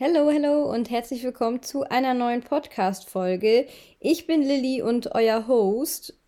Hallo, 0.00 0.28
hallo 0.28 0.68
und 0.72 0.90
herzlich 0.90 1.22
willkommen 1.22 1.62
zu 1.62 1.84
einer 1.84 2.14
neuen 2.14 2.42
Podcast-Folge. 2.42 3.68
Ich 4.00 4.26
bin 4.26 4.42
Lilly 4.42 4.82
und 4.82 5.14
euer 5.14 5.46
Host. 5.46 6.18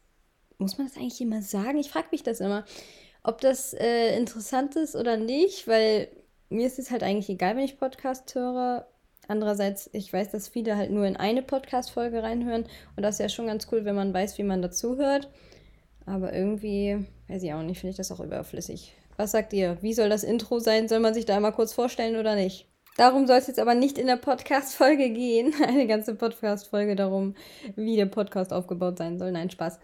Muss 0.59 0.79
man 0.79 0.87
das 0.87 0.97
eigentlich 0.97 1.21
immer 1.21 1.43
sagen? 1.43 1.77
Ich 1.79 1.91
frage 1.91 2.07
mich 2.13 2.23
das 2.23 2.39
immer, 2.39 2.65
ob 3.25 3.41
das 3.41 3.75
äh, 3.75 4.17
interessant 4.17 4.77
ist 4.77 4.95
oder 4.95 5.17
nicht, 5.17 5.67
weil 5.67 6.07
mir 6.49 6.65
ist 6.65 6.79
es 6.79 6.93
halt 6.93 7.03
eigentlich 7.03 7.29
egal, 7.29 7.57
wenn 7.57 7.65
ich 7.65 7.77
Podcast 7.77 8.33
höre. 8.37 8.87
Andererseits, 9.27 9.91
ich 9.93 10.13
weiß, 10.13 10.31
dass 10.31 10.47
viele 10.47 10.77
halt 10.77 10.93
nur 10.93 11.05
in 11.05 11.17
eine 11.17 11.43
Podcast-Folge 11.43 12.23
reinhören 12.23 12.67
und 12.95 13.03
das 13.03 13.17
ist 13.17 13.21
ja 13.21 13.29
schon 13.29 13.49
ganz 13.49 13.67
cool, 13.73 13.85
wenn 13.85 13.97
man 13.97 14.15
weiß, 14.15 14.39
wie 14.39 14.45
man 14.45 14.63
dazu 14.63 14.97
hört. 14.97 15.29
Aber 16.05 16.33
irgendwie, 16.33 17.05
weiß 17.27 17.43
ich 17.43 17.53
auch 17.53 17.63
nicht, 17.63 17.81
finde 17.81 17.91
ich 17.91 17.97
das 17.97 18.13
auch 18.13 18.21
überflüssig. 18.21 18.93
Was 19.17 19.33
sagt 19.33 19.53
ihr? 19.53 19.79
Wie 19.81 19.93
soll 19.93 20.09
das 20.09 20.23
Intro 20.23 20.61
sein? 20.61 20.87
Soll 20.87 21.01
man 21.01 21.15
sich 21.15 21.25
da 21.25 21.35
einmal 21.35 21.53
kurz 21.53 21.73
vorstellen 21.73 22.15
oder 22.15 22.37
nicht? 22.37 22.69
Darum 22.97 23.27
soll 23.27 23.37
es 23.37 23.47
jetzt 23.47 23.59
aber 23.59 23.75
nicht 23.75 23.99
in 23.99 24.07
der 24.07 24.17
Podcast-Folge 24.17 25.11
gehen. 25.11 25.53
Eine 25.67 25.87
ganze 25.87 26.15
Podcast-Folge 26.15 26.97
darum, 26.97 27.35
wie 27.75 27.97
der 27.97 28.07
Podcast 28.07 28.53
aufgebaut 28.53 28.97
sein 28.99 29.19
soll. 29.19 29.33
Nein, 29.33 29.51
Spaß. 29.51 29.79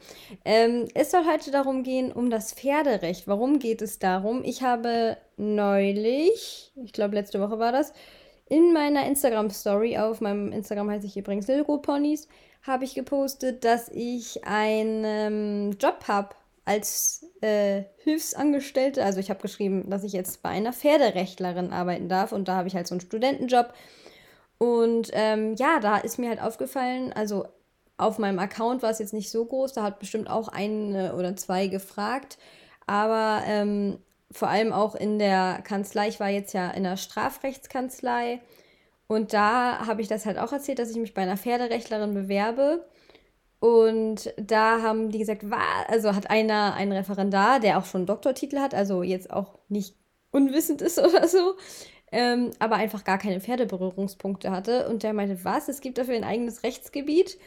Ähm, 0.44 0.88
es 0.94 1.10
soll 1.10 1.26
heute 1.26 1.50
darum 1.50 1.82
gehen, 1.82 2.10
um 2.10 2.30
das 2.30 2.54
Pferderecht. 2.54 3.28
Warum 3.28 3.58
geht 3.58 3.82
es 3.82 3.98
darum? 3.98 4.42
Ich 4.44 4.62
habe 4.62 5.18
neulich, 5.36 6.72
ich 6.82 6.92
glaube 6.92 7.14
letzte 7.14 7.40
Woche 7.40 7.58
war 7.58 7.72
das, 7.72 7.92
in 8.48 8.72
meiner 8.72 9.06
Instagram-Story, 9.06 9.98
auf 9.98 10.20
meinem 10.20 10.52
Instagram 10.52 10.90
heiße 10.90 11.06
ich 11.06 11.16
übrigens 11.16 11.46
Lilgo 11.48 11.78
Ponys, 11.78 12.28
habe 12.62 12.84
ich 12.84 12.94
gepostet, 12.94 13.64
dass 13.64 13.88
ich 13.88 14.44
einen 14.44 15.72
Job 15.78 16.04
habe 16.06 16.34
als 16.64 17.26
äh, 17.40 17.84
Hilfsangestellte, 18.04 19.04
also 19.04 19.18
ich 19.18 19.30
habe 19.30 19.42
geschrieben, 19.42 19.90
dass 19.90 20.04
ich 20.04 20.12
jetzt 20.12 20.42
bei 20.42 20.50
einer 20.50 20.72
Pferderechtlerin 20.72 21.72
arbeiten 21.72 22.08
darf 22.08 22.32
und 22.32 22.46
da 22.46 22.56
habe 22.56 22.68
ich 22.68 22.74
halt 22.76 22.86
so 22.86 22.94
einen 22.94 23.00
Studentenjob. 23.00 23.74
Und 24.58 25.10
ähm, 25.12 25.54
ja, 25.56 25.80
da 25.80 25.96
ist 25.98 26.18
mir 26.18 26.28
halt 26.28 26.40
aufgefallen, 26.40 27.12
also 27.12 27.46
auf 27.96 28.18
meinem 28.18 28.38
Account 28.38 28.82
war 28.82 28.90
es 28.90 29.00
jetzt 29.00 29.12
nicht 29.12 29.30
so 29.30 29.44
groß, 29.44 29.72
da 29.72 29.82
hat 29.82 29.98
bestimmt 29.98 30.30
auch 30.30 30.48
eine 30.48 31.14
oder 31.16 31.34
zwei 31.36 31.66
gefragt, 31.66 32.38
aber 32.86 33.42
ähm, 33.46 33.98
vor 34.30 34.48
allem 34.48 34.72
auch 34.72 34.94
in 34.94 35.18
der 35.18 35.60
Kanzlei, 35.64 36.08
ich 36.08 36.20
war 36.20 36.28
jetzt 36.28 36.52
ja 36.52 36.70
in 36.70 36.84
der 36.84 36.96
Strafrechtskanzlei 36.96 38.40
und 39.08 39.32
da 39.34 39.86
habe 39.86 40.00
ich 40.00 40.08
das 40.08 40.26
halt 40.26 40.38
auch 40.38 40.52
erzählt, 40.52 40.78
dass 40.78 40.90
ich 40.90 40.96
mich 40.96 41.12
bei 41.12 41.22
einer 41.22 41.36
Pferderechtlerin 41.36 42.14
bewerbe. 42.14 42.86
Und 43.62 44.34
da 44.36 44.82
haben 44.82 45.10
die 45.10 45.20
gesagt, 45.20 45.44
also 45.86 46.16
hat 46.16 46.28
einer 46.30 46.74
einen 46.74 46.90
Referendar, 46.90 47.60
der 47.60 47.78
auch 47.78 47.84
schon 47.84 48.06
Doktortitel 48.06 48.58
hat, 48.58 48.74
also 48.74 49.04
jetzt 49.04 49.32
auch 49.32 49.56
nicht 49.68 49.94
unwissend 50.32 50.82
ist 50.82 50.98
oder 50.98 51.28
so, 51.28 51.54
ähm, 52.10 52.50
aber 52.58 52.74
einfach 52.74 53.04
gar 53.04 53.18
keine 53.18 53.40
Pferdeberührungspunkte 53.40 54.50
hatte. 54.50 54.88
Und 54.88 55.04
der 55.04 55.12
meinte, 55.12 55.44
was? 55.44 55.68
Es 55.68 55.80
gibt 55.80 55.98
dafür 55.98 56.16
ein 56.16 56.24
eigenes 56.24 56.64
Rechtsgebiet. 56.64 57.38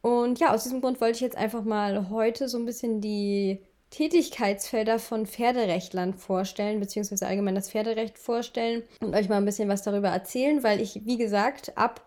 Und 0.00 0.40
ja, 0.40 0.52
aus 0.52 0.64
diesem 0.64 0.80
Grund 0.80 1.00
wollte 1.00 1.14
ich 1.14 1.20
jetzt 1.20 1.36
einfach 1.36 1.62
mal 1.62 2.10
heute 2.10 2.48
so 2.48 2.58
ein 2.58 2.66
bisschen 2.66 3.00
die 3.00 3.60
Tätigkeitsfelder 3.90 4.98
von 4.98 5.26
Pferderechtlern 5.26 6.14
vorstellen, 6.14 6.80
beziehungsweise 6.80 7.28
allgemein 7.28 7.54
das 7.54 7.70
Pferderecht 7.70 8.18
vorstellen 8.18 8.82
und 9.00 9.14
euch 9.14 9.28
mal 9.28 9.36
ein 9.36 9.44
bisschen 9.44 9.68
was 9.68 9.82
darüber 9.82 10.08
erzählen, 10.08 10.64
weil 10.64 10.80
ich, 10.80 11.02
wie 11.04 11.18
gesagt, 11.18 11.78
ab 11.78 12.04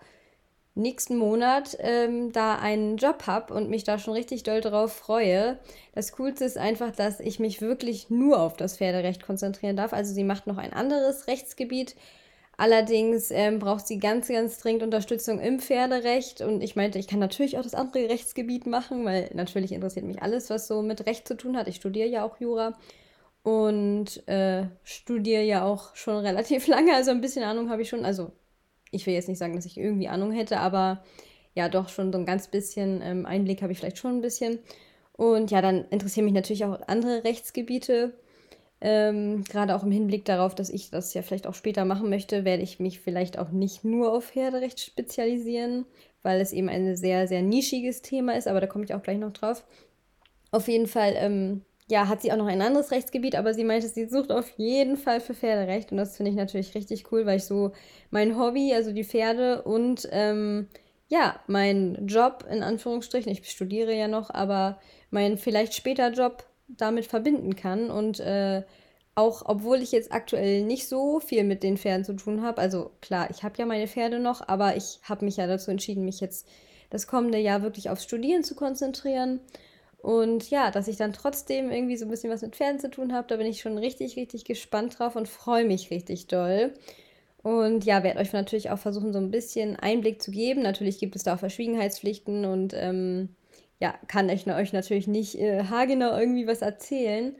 nächsten 0.75 1.17
Monat 1.17 1.77
ähm, 1.79 2.31
da 2.33 2.55
einen 2.55 2.97
Job 2.97 3.23
habe 3.27 3.53
und 3.53 3.69
mich 3.69 3.85
da 3.85 3.97
schon 3.97 4.13
richtig 4.13 4.43
doll 4.43 4.61
drauf 4.61 4.93
freue. 4.93 5.57
Das 5.93 6.11
Coolste 6.13 6.43
ist 6.45 6.57
einfach, 6.57 6.91
dass 6.91 7.19
ich 7.21 7.39
mich 7.39 7.61
wirklich 7.61 8.09
nur 8.09 8.39
auf 8.39 8.57
das 8.57 8.77
Pferderecht 8.77 9.23
konzentrieren 9.23 9.77
darf. 9.77 9.93
Also 9.93 10.13
sie 10.13 10.25
macht 10.25 10.47
noch 10.47 10.57
ein 10.57 10.73
anderes 10.73 11.27
Rechtsgebiet. 11.27 11.95
Allerdings 12.57 13.31
ähm, 13.31 13.59
braucht 13.59 13.88
sie 13.88 14.00
ganz, 14.00 14.27
ganz 14.27 14.59
dringend 14.59 14.83
Unterstützung 14.83 15.39
im 15.39 15.59
Pferderecht. 15.59 16.41
Und 16.41 16.61
ich 16.61 16.75
meinte, 16.75 17.00
ich 17.00 17.07
kann 17.07 17.19
natürlich 17.19 17.57
auch 17.57 17.63
das 17.63 17.75
andere 17.75 18.09
Rechtsgebiet 18.09 18.66
machen, 18.66 19.05
weil 19.05 19.29
natürlich 19.33 19.71
interessiert 19.71 20.05
mich 20.05 20.21
alles, 20.21 20.50
was 20.50 20.67
so 20.67 20.81
mit 20.81 21.05
Recht 21.05 21.27
zu 21.27 21.35
tun 21.35 21.57
hat. 21.57 21.67
Ich 21.67 21.77
studiere 21.77 22.07
ja 22.07 22.23
auch 22.23 22.39
Jura 22.39 22.73
und 23.44 24.27
äh, 24.27 24.66
studiere 24.83 25.44
ja 25.44 25.66
auch 25.66 25.95
schon 25.95 26.17
relativ 26.25 26.67
lange. 26.67 26.94
Also 26.95 27.11
ein 27.11 27.21
bisschen 27.21 27.44
Ahnung 27.44 27.69
habe 27.69 27.81
ich 27.81 27.89
schon. 27.89 28.05
Also 28.05 28.31
ich 28.91 29.06
will 29.06 29.13
jetzt 29.13 29.28
nicht 29.28 29.38
sagen, 29.38 29.56
dass 29.56 29.66
ich 29.66 29.78
irgendwie 29.78 30.07
Ahnung 30.07 30.31
hätte, 30.31 30.59
aber 30.59 31.03
ja, 31.53 31.69
doch 31.69 31.90
schon 31.90 32.12
so 32.12 32.19
ein 32.19 32.25
ganz 32.25 32.47
bisschen 32.47 33.01
ähm, 33.01 33.25
Einblick 33.25 33.62
habe 33.62 33.72
ich 33.72 33.79
vielleicht 33.79 33.97
schon 33.97 34.18
ein 34.18 34.22
bisschen. 34.22 34.59
Und 35.13 35.51
ja, 35.51 35.62
dann 35.62 35.85
interessieren 35.90 36.25
mich 36.25 36.34
natürlich 36.34 36.66
auch 36.66 36.79
andere 36.88 37.24
Rechtsgebiete. 37.24 38.13
Ähm, 38.81 39.44
Gerade 39.45 39.75
auch 39.75 39.84
im 39.84 39.91
Hinblick 39.91 40.25
darauf, 40.25 40.53
dass 40.53 40.69
ich 40.69 40.91
das 40.91 41.13
ja 41.13 41.22
vielleicht 41.22 41.47
auch 41.47 41.53
später 41.53 41.85
machen 41.85 42.09
möchte, 42.09 42.44
werde 42.44 42.63
ich 42.63 42.79
mich 42.79 43.00
vielleicht 43.00 43.40
auch 43.40 43.51
nicht 43.51 43.85
nur 43.85 44.12
auf 44.12 44.25
Pferderecht 44.31 44.81
spezialisieren, 44.81 45.85
weil 46.24 46.41
es 46.41 46.51
eben 46.51 46.68
ein 46.68 46.97
sehr, 46.97 47.28
sehr 47.28 47.41
nischiges 47.41 48.01
Thema 48.01 48.35
ist, 48.35 48.47
aber 48.47 48.59
da 48.59 48.68
komme 48.68 48.84
ich 48.84 48.94
auch 48.94 49.01
gleich 49.01 49.18
noch 49.18 49.31
drauf. 49.31 49.63
Auf 50.51 50.68
jeden 50.68 50.88
Fall 50.88 51.13
ähm, 51.16 51.62
ja, 51.88 52.07
hat 52.07 52.22
sie 52.22 52.31
auch 52.31 52.38
noch 52.38 52.47
ein 52.47 52.62
anderes 52.62 52.91
Rechtsgebiet, 52.91 53.35
aber 53.35 53.53
sie 53.53 53.63
meinte, 53.63 53.88
sie 53.88 54.07
sucht 54.07 54.31
auf 54.31 54.50
jeden 54.57 54.97
Fall 54.97 55.22
für 55.22 55.35
Pferderecht. 55.35 55.91
Und 55.91 55.97
das 55.97 56.18
finde 56.18 56.31
ich 56.31 56.38
natürlich 56.38 56.73
richtig 56.73 57.12
cool, 57.12 57.25
weil 57.25 57.38
ich 57.38 57.46
so 57.46 57.73
mein 58.09 58.38
Hobby, 58.40 58.73
also 58.73 58.91
die 58.91 59.03
Pferde 59.03 59.62
und 59.62 60.07
ähm, 60.12 60.68
ja, 61.07 61.40
mein 61.47 62.07
Job 62.07 62.45
in 62.50 62.63
Anführungsstrichen, 62.63 63.31
ich 63.31 63.47
studiere 63.50 63.94
ja 63.94 64.07
noch, 64.07 64.31
aber 64.31 64.79
mein 65.12 65.38
vielleicht 65.38 65.75
später 65.75 66.12
Job 66.12 66.45
damit 66.68 67.06
verbinden 67.06 67.56
kann. 67.56 67.91
Und 67.91 68.19
äh, 68.19 68.63
auch 69.13 69.44
obwohl 69.45 69.81
ich 69.81 69.91
jetzt 69.91 70.12
aktuell 70.12 70.63
nicht 70.63 70.88
so 70.88 71.19
viel 71.19 71.44
mit 71.44 71.62
den 71.62 71.78
Pferden 71.78 72.03
zu 72.03 72.16
tun 72.16 72.41
habe, 72.41 72.59
also 72.59 72.91
klar, 73.01 73.29
ich 73.29 73.44
habe 73.44 73.56
ja 73.59 73.66
meine 73.66 73.88
Pferde 73.88 74.19
noch, 74.19 74.47
aber 74.47 74.75
ich 74.75 75.00
habe 75.03 75.24
mich 75.24 75.38
ja 75.38 75.45
dazu 75.47 75.69
entschieden, 75.69 76.03
mich 76.03 76.19
jetzt 76.19 76.47
das 76.90 77.07
kommende 77.07 77.38
Jahr 77.38 77.62
wirklich 77.62 77.90
aufs 77.90 78.03
Studieren 78.03 78.44
zu 78.44 78.56
konzentrieren. 78.56 79.40
Und 80.05 80.51
ja, 80.51 80.69
dass 80.69 80.88
ich 80.88 80.97
dann 80.97 81.13
trotzdem 81.13 81.71
irgendwie 81.71 81.97
so 81.97 82.05
ein 82.05 82.11
bisschen 82.11 82.29
was 82.29 82.43
mit 82.43 82.55
Pferden 82.55 82.79
zu 82.79 82.91
tun 82.91 83.11
habe, 83.11 83.27
da 83.27 83.38
bin 83.38 83.47
ich 83.47 83.59
schon 83.59 83.75
richtig, 83.79 84.16
richtig 84.17 84.45
gespannt 84.45 84.99
drauf 84.99 85.16
und 85.16 85.27
freue 85.27 85.66
mich 85.66 85.89
richtig 85.89 86.27
doll. 86.27 86.75
Und 87.41 87.85
ja, 87.85 88.03
werde 88.03 88.19
euch 88.19 88.31
natürlich 88.31 88.69
auch 88.69 88.77
versuchen, 88.77 89.13
so 89.13 89.17
ein 89.17 89.31
bisschen 89.31 89.75
Einblick 89.75 90.21
zu 90.21 90.29
geben. 90.29 90.61
Natürlich 90.61 90.99
gibt 90.99 91.15
es 91.15 91.23
da 91.23 91.33
auch 91.33 91.39
Verschwiegenheitspflichten 91.39 92.45
und 92.45 92.75
ähm, 92.75 93.29
ja, 93.79 93.95
kann 94.07 94.29
ich 94.29 94.45
euch 94.45 94.73
natürlich 94.73 95.07
nicht 95.07 95.39
äh, 95.39 95.63
haargenau 95.63 96.15
irgendwie 96.15 96.45
was 96.45 96.61
erzählen. 96.61 97.35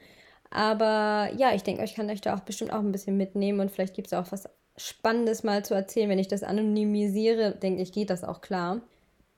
Aber 0.50 1.30
ja, 1.38 1.54
ich 1.54 1.62
denke, 1.62 1.84
ich 1.84 1.94
kann 1.94 2.10
euch 2.10 2.22
da 2.22 2.36
auch 2.36 2.40
bestimmt 2.40 2.74
auch 2.74 2.80
ein 2.80 2.92
bisschen 2.92 3.16
mitnehmen 3.16 3.60
und 3.60 3.70
vielleicht 3.70 3.94
gibt 3.94 4.08
es 4.08 4.14
auch 4.14 4.32
was 4.32 4.50
Spannendes 4.76 5.44
mal 5.44 5.64
zu 5.64 5.76
erzählen. 5.76 6.10
Wenn 6.10 6.18
ich 6.18 6.30
das 6.30 6.42
anonymisiere, 6.42 7.52
denke 7.52 7.84
ich, 7.84 7.92
geht 7.92 8.10
das 8.10 8.24
auch 8.24 8.42
klar. 8.42 8.82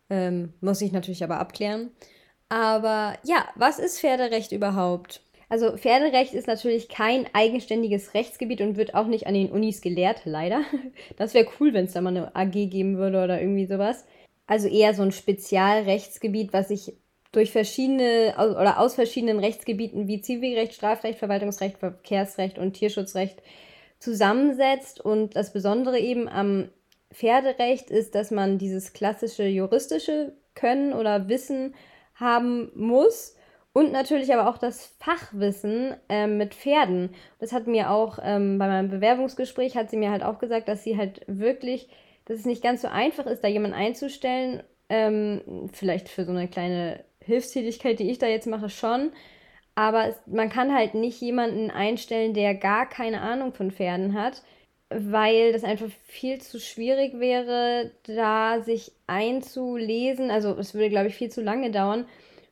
Ähm, 0.10 0.54
muss 0.62 0.80
ich 0.80 0.94
natürlich 0.94 1.26
aber 1.26 1.40
abklären. 1.42 1.92
Aber 2.50 3.18
ja, 3.24 3.48
was 3.56 3.80
ist 3.80 4.00
Pferderecht 4.00 4.52
überhaupt? 4.52 5.22
Also 5.50 5.78
Pferderecht 5.78 6.34
ist 6.34 6.48
natürlich 6.48 6.90
kein 6.90 7.26
eigenständiges 7.34 8.14
Rechtsgebiet 8.14 8.62
und 8.62 8.76
wird 8.76 8.96
auch 8.96 9.08
nicht 9.08 9.28
an 9.28 9.34
den 9.34 9.52
Unis 9.52 9.82
gelehrt, 9.82 10.22
leider. 10.26 10.62
Das 11.18 11.34
wäre 11.34 11.48
cool, 11.60 11.74
wenn 11.74 11.86
es 11.86 11.94
da 11.94 12.02
mal 12.02 12.16
eine 12.16 12.36
AG 12.36 12.52
geben 12.52 12.98
würde 12.98 13.24
oder 13.24 13.40
irgendwie 13.40 13.66
sowas. 13.66 14.06
Also 14.46 14.68
eher 14.68 14.94
so 14.94 15.04
ein 15.04 15.12
Spezialrechtsgebiet, 15.12 16.54
was 16.54 16.70
sich 16.70 16.94
durch 17.32 17.52
verschiedene 17.52 18.34
oder 18.38 18.80
aus 18.80 18.96
verschiedenen 18.96 19.40
Rechtsgebieten 19.40 20.08
wie 20.08 20.22
Zivilrecht, 20.22 20.74
Strafrecht, 20.74 21.20
Verwaltungsrecht, 21.20 21.78
Verkehrsrecht 21.78 22.58
und 22.58 22.74
Tierschutzrecht 22.74 23.42
zusammensetzt. 24.00 25.02
Und 25.02 25.36
das 25.36 25.54
Besondere 25.54 26.00
eben 26.00 26.28
am 26.30 26.70
Pferderecht 27.14 27.90
ist, 27.90 28.16
dass 28.16 28.32
man 28.32 28.58
dieses 28.58 28.94
klassische 28.94 29.46
juristische 29.46 30.34
Können 30.56 30.94
oder 30.94 31.30
Wissen 31.30 31.76
haben 32.20 32.72
muss 32.76 33.36
und 33.78 33.92
natürlich 33.92 34.34
aber 34.34 34.50
auch 34.50 34.58
das 34.58 34.88
Fachwissen 35.00 35.96
ähm, 36.10 36.38
mit 36.38 36.56
Pferden. 36.56 37.14
Das 37.40 37.54
hat 37.54 37.68
mir 37.68 37.92
auch 37.92 38.18
ähm, 38.24 38.58
bei 38.58 38.68
meinem 38.68 38.90
Bewerbungsgespräch 38.90 39.78
hat 39.78 39.92
sie 39.92 39.98
mir 39.98 40.10
halt 40.10 40.24
auch 40.24 40.40
gesagt, 40.40 40.68
dass 40.68 40.84
sie 40.84 40.98
halt 40.98 41.22
wirklich, 41.28 41.88
dass 42.26 42.40
es 42.40 42.46
nicht 42.46 42.64
ganz 42.64 42.82
so 42.82 42.88
einfach 42.88 43.28
ist, 43.28 43.44
da 43.44 43.48
jemanden 43.48 43.78
einzustellen. 43.78 44.64
Ähm, 44.90 45.70
vielleicht 45.74 46.10
für 46.10 46.26
so 46.26 46.32
eine 46.32 46.48
kleine 46.48 47.04
Hilfstätigkeit, 47.20 48.00
die 48.00 48.10
ich 48.10 48.18
da 48.18 48.26
jetzt 48.26 48.48
mache, 48.48 48.70
schon. 48.70 49.12
Aber 49.76 50.08
es, 50.08 50.16
man 50.26 50.50
kann 50.50 50.74
halt 50.74 50.96
nicht 50.96 51.22
jemanden 51.22 51.70
einstellen, 51.70 52.34
der 52.34 52.56
gar 52.56 52.90
keine 52.90 53.22
Ahnung 53.22 53.54
von 53.54 53.70
Pferden 53.70 54.20
hat, 54.20 54.42
weil 54.90 55.54
das 55.54 55.64
einfach 55.64 55.90
viel 56.06 56.40
zu 56.40 56.60
schwierig 56.60 57.20
wäre, 57.20 57.92
da 58.04 58.62
sich 58.62 58.92
einzulesen. 59.06 60.32
Also 60.32 60.56
es 60.58 60.74
würde, 60.74 60.90
glaube 60.90 61.08
ich, 61.08 61.16
viel 61.16 61.30
zu 61.30 61.42
lange 61.42 61.72
dauern. 61.72 62.06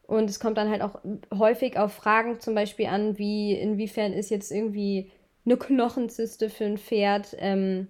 Und 0.08 0.30
es 0.30 0.40
kommt 0.40 0.58
dann 0.58 0.70
halt 0.70 0.82
auch 0.82 1.00
häufig 1.34 1.78
auf 1.78 1.94
Fragen 1.94 2.40
zum 2.40 2.54
Beispiel 2.54 2.88
an, 2.88 3.18
wie 3.18 3.54
inwiefern 3.54 4.14
ist 4.14 4.30
jetzt 4.30 4.52
irgendwie 4.52 5.12
eine 5.46 5.58
Knochenzyste 5.58 6.50
für 6.50 6.66
ein 6.66 6.78
Pferd, 6.78 7.36
ähm, 7.40 7.88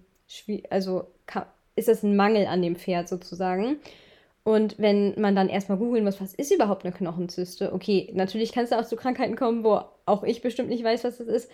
also 0.70 1.06
ist 1.74 1.88
das 1.88 2.02
ein 2.02 2.16
Mangel 2.16 2.46
an 2.46 2.62
dem 2.62 2.76
Pferd 2.76 3.08
sozusagen. 3.08 3.76
Und 4.44 4.78
wenn 4.78 5.20
man 5.20 5.34
dann 5.34 5.48
erstmal 5.48 5.78
googeln 5.78 6.04
muss, 6.04 6.20
was 6.20 6.34
ist 6.34 6.52
überhaupt 6.52 6.84
eine 6.84 6.94
Knochenzyste? 6.94 7.72
Okay, 7.72 8.10
natürlich 8.14 8.52
kann 8.52 8.64
es 8.64 8.70
da 8.70 8.80
auch 8.80 8.86
zu 8.86 8.96
Krankheiten 8.96 9.36
kommen, 9.36 9.64
wo 9.64 9.80
auch 10.06 10.22
ich 10.22 10.40
bestimmt 10.40 10.68
nicht 10.68 10.84
weiß, 10.84 11.04
was 11.04 11.18
das 11.18 11.26
ist. 11.26 11.50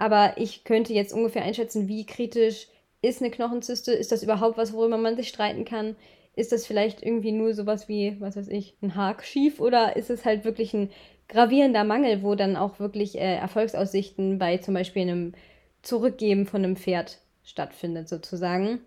Aber 0.00 0.38
ich 0.38 0.64
könnte 0.64 0.94
jetzt 0.94 1.12
ungefähr 1.12 1.42
einschätzen, 1.42 1.86
wie 1.86 2.06
kritisch 2.06 2.68
ist 3.02 3.20
eine 3.20 3.30
Knochenzyste, 3.30 3.92
ist 3.92 4.10
das 4.10 4.22
überhaupt 4.22 4.56
was, 4.56 4.72
worüber 4.72 4.96
man 4.96 5.14
sich 5.14 5.28
streiten 5.28 5.66
kann? 5.66 5.94
Ist 6.34 6.52
das 6.52 6.66
vielleicht 6.66 7.02
irgendwie 7.02 7.32
nur 7.32 7.52
sowas 7.52 7.86
wie, 7.86 8.18
was 8.18 8.34
weiß 8.34 8.48
ich, 8.48 8.74
ein 8.80 8.94
Haak 8.94 9.22
schief 9.22 9.60
oder 9.60 9.96
ist 9.96 10.08
es 10.08 10.24
halt 10.24 10.46
wirklich 10.46 10.72
ein 10.72 10.88
gravierender 11.28 11.84
Mangel, 11.84 12.22
wo 12.22 12.34
dann 12.34 12.56
auch 12.56 12.80
wirklich 12.80 13.18
äh, 13.18 13.36
Erfolgsaussichten 13.36 14.38
bei 14.38 14.56
zum 14.56 14.72
Beispiel 14.72 15.02
einem 15.02 15.34
Zurückgeben 15.82 16.46
von 16.46 16.64
einem 16.64 16.76
Pferd 16.76 17.18
stattfindet, 17.44 18.08
sozusagen. 18.08 18.80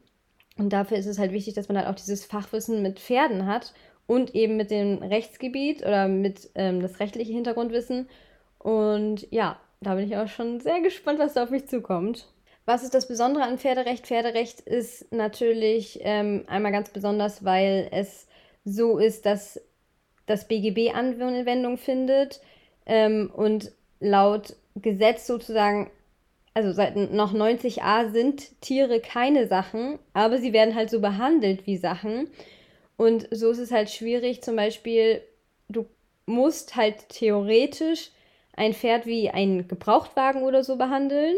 Und 0.57 0.73
dafür 0.73 0.97
ist 0.97 1.05
es 1.05 1.19
halt 1.19 1.31
wichtig, 1.31 1.53
dass 1.53 1.67
man 1.67 1.77
halt 1.77 1.89
auch 1.89 1.95
dieses 1.95 2.25
Fachwissen 2.25 2.81
mit 2.81 2.99
Pferden 2.99 3.45
hat 3.45 3.75
und 4.07 4.33
eben 4.33 4.57
mit 4.57 4.71
dem 4.71 4.97
Rechtsgebiet 4.97 5.83
oder 5.83 6.07
mit 6.07 6.49
ähm, 6.55 6.81
das 6.81 6.99
rechtliche 6.99 7.33
Hintergrundwissen. 7.33 8.09
Und 8.57 9.27
ja, 9.29 9.59
da 9.83 9.95
bin 9.95 10.05
ich 10.05 10.17
auch 10.17 10.27
schon 10.27 10.59
sehr 10.59 10.81
gespannt, 10.81 11.19
was 11.19 11.33
da 11.33 11.43
auf 11.43 11.49
mich 11.49 11.67
zukommt. 11.67 12.27
Was 12.65 12.83
ist 12.83 12.93
das 12.93 13.07
Besondere 13.07 13.43
an 13.43 13.57
Pferderecht? 13.57 14.07
Pferderecht 14.07 14.61
ist 14.61 15.11
natürlich 15.11 15.99
ähm, 16.01 16.45
einmal 16.47 16.71
ganz 16.71 16.89
besonders, 16.89 17.43
weil 17.43 17.89
es 17.91 18.27
so 18.63 18.97
ist, 18.97 19.25
dass 19.25 19.59
das 20.25 20.47
BGB 20.47 20.93
Anwendung 20.93 21.77
findet 21.77 22.39
ähm, 22.85 23.29
und 23.35 23.71
laut 23.99 24.55
Gesetz 24.75 25.27
sozusagen, 25.27 25.91
also 26.53 26.71
seit 26.71 26.95
noch 26.95 27.33
90a 27.33 28.11
sind 28.11 28.61
Tiere 28.61 29.01
keine 29.01 29.47
Sachen, 29.47 29.99
aber 30.13 30.37
sie 30.37 30.53
werden 30.53 30.75
halt 30.75 30.89
so 30.89 31.01
behandelt 31.01 31.67
wie 31.67 31.77
Sachen. 31.77 32.29
Und 32.95 33.27
so 33.31 33.51
ist 33.51 33.59
es 33.59 33.71
halt 33.71 33.89
schwierig, 33.89 34.41
zum 34.41 34.55
Beispiel, 34.55 35.21
du 35.67 35.85
musst 36.25 36.75
halt 36.75 37.09
theoretisch 37.09 38.11
ein 38.55 38.73
Pferd 38.73 39.05
wie 39.05 39.29
ein 39.29 39.67
Gebrauchtwagen 39.67 40.43
oder 40.43 40.63
so 40.63 40.77
behandeln. 40.77 41.35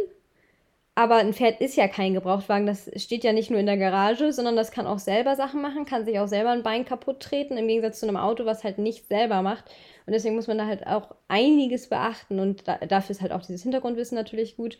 Aber 0.97 1.15
ein 1.15 1.33
Pferd 1.33 1.59
ist 1.59 1.75
ja 1.75 1.89
kein 1.89 2.13
Gebrauchtwagen, 2.13 2.65
das 2.65 2.89
steht 2.95 3.25
ja 3.25 3.33
nicht 3.33 3.51
nur 3.51 3.59
in 3.59 3.65
der 3.65 3.77
Garage, 3.77 4.31
sondern 4.31 4.55
das 4.55 4.71
kann 4.71 4.87
auch 4.87 4.99
selber 4.99 5.35
Sachen 5.35 5.61
machen, 5.61 5.83
kann 5.83 6.05
sich 6.05 6.19
auch 6.19 6.27
selber 6.27 6.51
ein 6.51 6.63
Bein 6.63 6.85
kaputt 6.85 7.19
treten, 7.19 7.57
im 7.57 7.67
Gegensatz 7.67 7.99
zu 7.99 8.07
einem 8.07 8.15
Auto, 8.15 8.45
was 8.45 8.63
halt 8.63 8.77
nicht 8.77 9.09
selber 9.09 9.41
macht. 9.41 9.65
Und 10.05 10.13
deswegen 10.13 10.35
muss 10.35 10.47
man 10.47 10.57
da 10.57 10.65
halt 10.65 10.87
auch 10.87 11.13
einiges 11.27 11.89
beachten 11.89 12.39
und 12.39 12.65
da, 12.67 12.77
dafür 12.77 13.11
ist 13.11 13.21
halt 13.21 13.33
auch 13.33 13.41
dieses 13.41 13.63
Hintergrundwissen 13.63 14.15
natürlich 14.15 14.55
gut. 14.55 14.77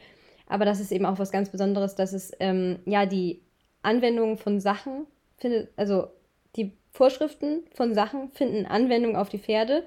Aber 0.47 0.63
das 0.63 0.79
ist 0.79 0.93
eben 0.93 1.05
auch 1.05 1.19
was 1.19 1.31
ganz 1.31 1.49
Besonderes, 1.49 1.95
dass 1.95 2.13
es 2.13 2.31
ähm, 2.39 2.79
ja 2.85 3.05
die 3.05 3.41
Anwendung 3.81 4.37
von 4.37 4.61
Sachen 4.61 5.07
findet, 5.37 5.69
also 5.75 6.07
die 6.55 6.71
Vorschriften 6.91 7.63
von 7.73 7.93
Sachen 7.93 8.31
finden 8.31 8.65
Anwendung 8.65 9.17
auf 9.17 9.27
die 9.27 9.39
Pferde, 9.39 9.83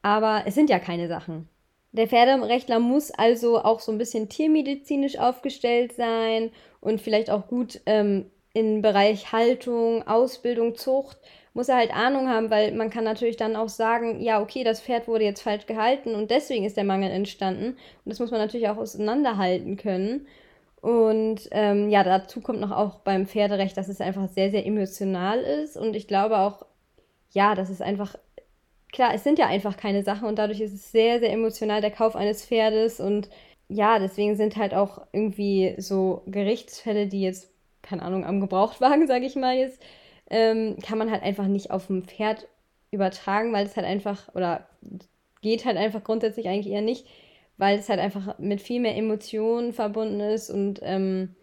aber 0.00 0.44
es 0.46 0.54
sind 0.54 0.70
ja 0.70 0.78
keine 0.78 1.06
Sachen. 1.08 1.48
Der 1.92 2.06
Pferderechtler 2.06 2.78
muss 2.78 3.10
also 3.10 3.62
auch 3.62 3.80
so 3.80 3.90
ein 3.92 3.98
bisschen 3.98 4.28
tiermedizinisch 4.28 5.18
aufgestellt 5.18 5.92
sein 5.92 6.50
und 6.80 7.00
vielleicht 7.00 7.30
auch 7.30 7.48
gut 7.48 7.80
ähm, 7.86 8.30
im 8.52 8.82
Bereich 8.82 9.32
Haltung, 9.32 10.06
Ausbildung, 10.06 10.76
Zucht 10.76 11.18
muss 11.52 11.68
er 11.68 11.76
halt 11.76 11.94
Ahnung 11.94 12.28
haben, 12.28 12.50
weil 12.50 12.72
man 12.72 12.90
kann 12.90 13.04
natürlich 13.04 13.36
dann 13.36 13.56
auch 13.56 13.68
sagen, 13.68 14.20
ja, 14.20 14.40
okay, 14.40 14.62
das 14.64 14.80
Pferd 14.80 15.08
wurde 15.08 15.24
jetzt 15.24 15.42
falsch 15.42 15.66
gehalten 15.66 16.14
und 16.14 16.30
deswegen 16.30 16.64
ist 16.64 16.76
der 16.76 16.84
Mangel 16.84 17.10
entstanden. 17.10 17.70
Und 17.70 17.76
das 18.04 18.20
muss 18.20 18.30
man 18.30 18.40
natürlich 18.40 18.68
auch 18.68 18.76
auseinanderhalten 18.76 19.76
können. 19.76 20.26
Und 20.80 21.48
ähm, 21.50 21.90
ja, 21.90 22.04
dazu 22.04 22.40
kommt 22.40 22.60
noch 22.60 22.70
auch 22.70 23.00
beim 23.00 23.26
Pferderecht, 23.26 23.76
dass 23.76 23.88
es 23.88 24.00
einfach 24.00 24.28
sehr, 24.28 24.50
sehr 24.50 24.64
emotional 24.64 25.40
ist. 25.40 25.76
Und 25.76 25.94
ich 25.96 26.06
glaube 26.06 26.38
auch, 26.38 26.64
ja, 27.32 27.54
dass 27.54 27.68
es 27.68 27.80
einfach 27.80 28.16
klar, 28.92 29.14
es 29.14 29.24
sind 29.24 29.38
ja 29.38 29.46
einfach 29.46 29.76
keine 29.76 30.02
Sachen 30.02 30.28
und 30.28 30.38
dadurch 30.38 30.60
ist 30.60 30.72
es 30.72 30.92
sehr, 30.92 31.20
sehr 31.20 31.32
emotional 31.32 31.80
der 31.80 31.90
Kauf 31.90 32.16
eines 32.16 32.44
Pferdes 32.44 33.00
und 33.00 33.28
ja, 33.68 33.98
deswegen 33.98 34.36
sind 34.36 34.56
halt 34.56 34.74
auch 34.74 35.06
irgendwie 35.12 35.74
so 35.78 36.22
Gerichtsfälle, 36.26 37.06
die 37.06 37.22
jetzt, 37.22 37.50
keine 37.82 38.02
Ahnung, 38.02 38.24
am 38.24 38.40
Gebrauchtwagen, 38.40 39.06
sage 39.08 39.26
ich 39.26 39.36
mal 39.36 39.56
jetzt, 39.56 39.80
ähm, 40.30 40.76
kann 40.84 40.98
man 40.98 41.10
halt 41.10 41.22
einfach 41.22 41.46
nicht 41.46 41.70
auf 41.70 41.86
dem 41.86 42.04
Pferd 42.04 42.48
übertragen, 42.90 43.52
weil 43.52 43.66
es 43.66 43.76
halt 43.76 43.86
einfach, 43.86 44.34
oder 44.34 44.68
geht 45.42 45.64
halt 45.64 45.76
einfach 45.76 46.04
grundsätzlich 46.04 46.48
eigentlich 46.48 46.72
eher 46.72 46.82
nicht, 46.82 47.06
weil 47.56 47.78
es 47.78 47.88
halt 47.88 48.00
einfach 48.00 48.38
mit 48.38 48.60
viel 48.60 48.80
mehr 48.80 48.96
Emotionen 48.96 49.72
verbunden 49.72 50.20
ist 50.20 50.50
und 50.50 50.80
ähm, 50.82 51.36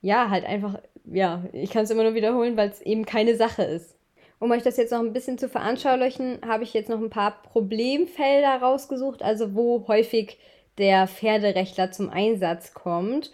ja, 0.00 0.30
halt 0.30 0.44
einfach, 0.44 0.80
ja, 1.04 1.44
ich 1.52 1.70
kann 1.70 1.84
es 1.84 1.90
immer 1.90 2.04
nur 2.04 2.14
wiederholen, 2.14 2.56
weil 2.56 2.70
es 2.70 2.80
eben 2.82 3.06
keine 3.06 3.36
Sache 3.36 3.62
ist. 3.64 3.96
Um 4.42 4.50
euch 4.50 4.64
das 4.64 4.76
jetzt 4.76 4.90
noch 4.90 4.98
ein 4.98 5.12
bisschen 5.12 5.38
zu 5.38 5.48
veranschaulichen, 5.48 6.40
habe 6.44 6.64
ich 6.64 6.74
jetzt 6.74 6.90
noch 6.90 6.98
ein 6.98 7.10
paar 7.10 7.44
Problemfelder 7.44 8.56
rausgesucht, 8.60 9.22
also 9.22 9.54
wo 9.54 9.86
häufig 9.86 10.36
der 10.78 11.06
Pferderechtler 11.06 11.92
zum 11.92 12.10
Einsatz 12.10 12.74
kommt. 12.74 13.30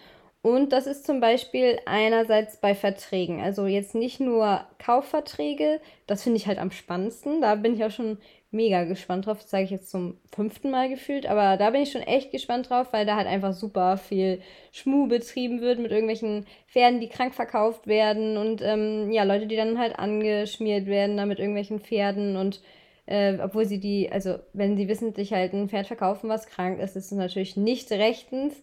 Und 0.48 0.72
das 0.72 0.86
ist 0.86 1.04
zum 1.04 1.20
Beispiel 1.20 1.78
einerseits 1.84 2.56
bei 2.56 2.74
Verträgen. 2.74 3.40
Also 3.40 3.66
jetzt 3.66 3.94
nicht 3.94 4.18
nur 4.18 4.62
Kaufverträge, 4.78 5.80
das 6.06 6.22
finde 6.22 6.38
ich 6.38 6.46
halt 6.46 6.58
am 6.58 6.70
spannendsten. 6.70 7.40
Da 7.40 7.54
bin 7.54 7.74
ich 7.74 7.84
auch 7.84 7.90
schon 7.90 8.18
mega 8.50 8.84
gespannt 8.84 9.26
drauf. 9.26 9.40
Das 9.40 9.50
sage 9.50 9.64
ich 9.64 9.70
jetzt 9.70 9.90
zum 9.90 10.16
fünften 10.34 10.70
Mal 10.70 10.88
gefühlt. 10.88 11.26
Aber 11.26 11.56
da 11.58 11.70
bin 11.70 11.82
ich 11.82 11.92
schon 11.92 12.02
echt 12.02 12.30
gespannt 12.32 12.70
drauf, 12.70 12.92
weil 12.92 13.04
da 13.04 13.16
halt 13.16 13.26
einfach 13.26 13.52
super 13.52 13.98
viel 13.98 14.40
Schmu 14.72 15.06
betrieben 15.06 15.60
wird 15.60 15.80
mit 15.80 15.90
irgendwelchen 15.90 16.46
Pferden, 16.68 17.00
die 17.00 17.08
krank 17.08 17.34
verkauft 17.34 17.86
werden 17.86 18.36
und 18.36 18.62
ähm, 18.62 19.10
ja, 19.12 19.24
Leute, 19.24 19.46
die 19.46 19.56
dann 19.56 19.78
halt 19.78 19.98
angeschmiert 19.98 20.86
werden 20.86 21.16
da 21.16 21.26
mit 21.26 21.38
irgendwelchen 21.38 21.80
Pferden 21.80 22.36
und 22.36 22.62
äh, 23.06 23.38
obwohl 23.42 23.64
sie 23.64 23.80
die, 23.80 24.10
also 24.10 24.38
wenn 24.52 24.76
sie 24.76 24.88
wissentlich 24.88 25.32
halt 25.32 25.52
ein 25.52 25.68
Pferd 25.68 25.86
verkaufen, 25.86 26.28
was 26.28 26.46
krank 26.46 26.78
ist, 26.78 26.96
ist 26.96 27.12
es 27.12 27.18
natürlich 27.18 27.56
nicht 27.56 27.90
rechtens. 27.90 28.62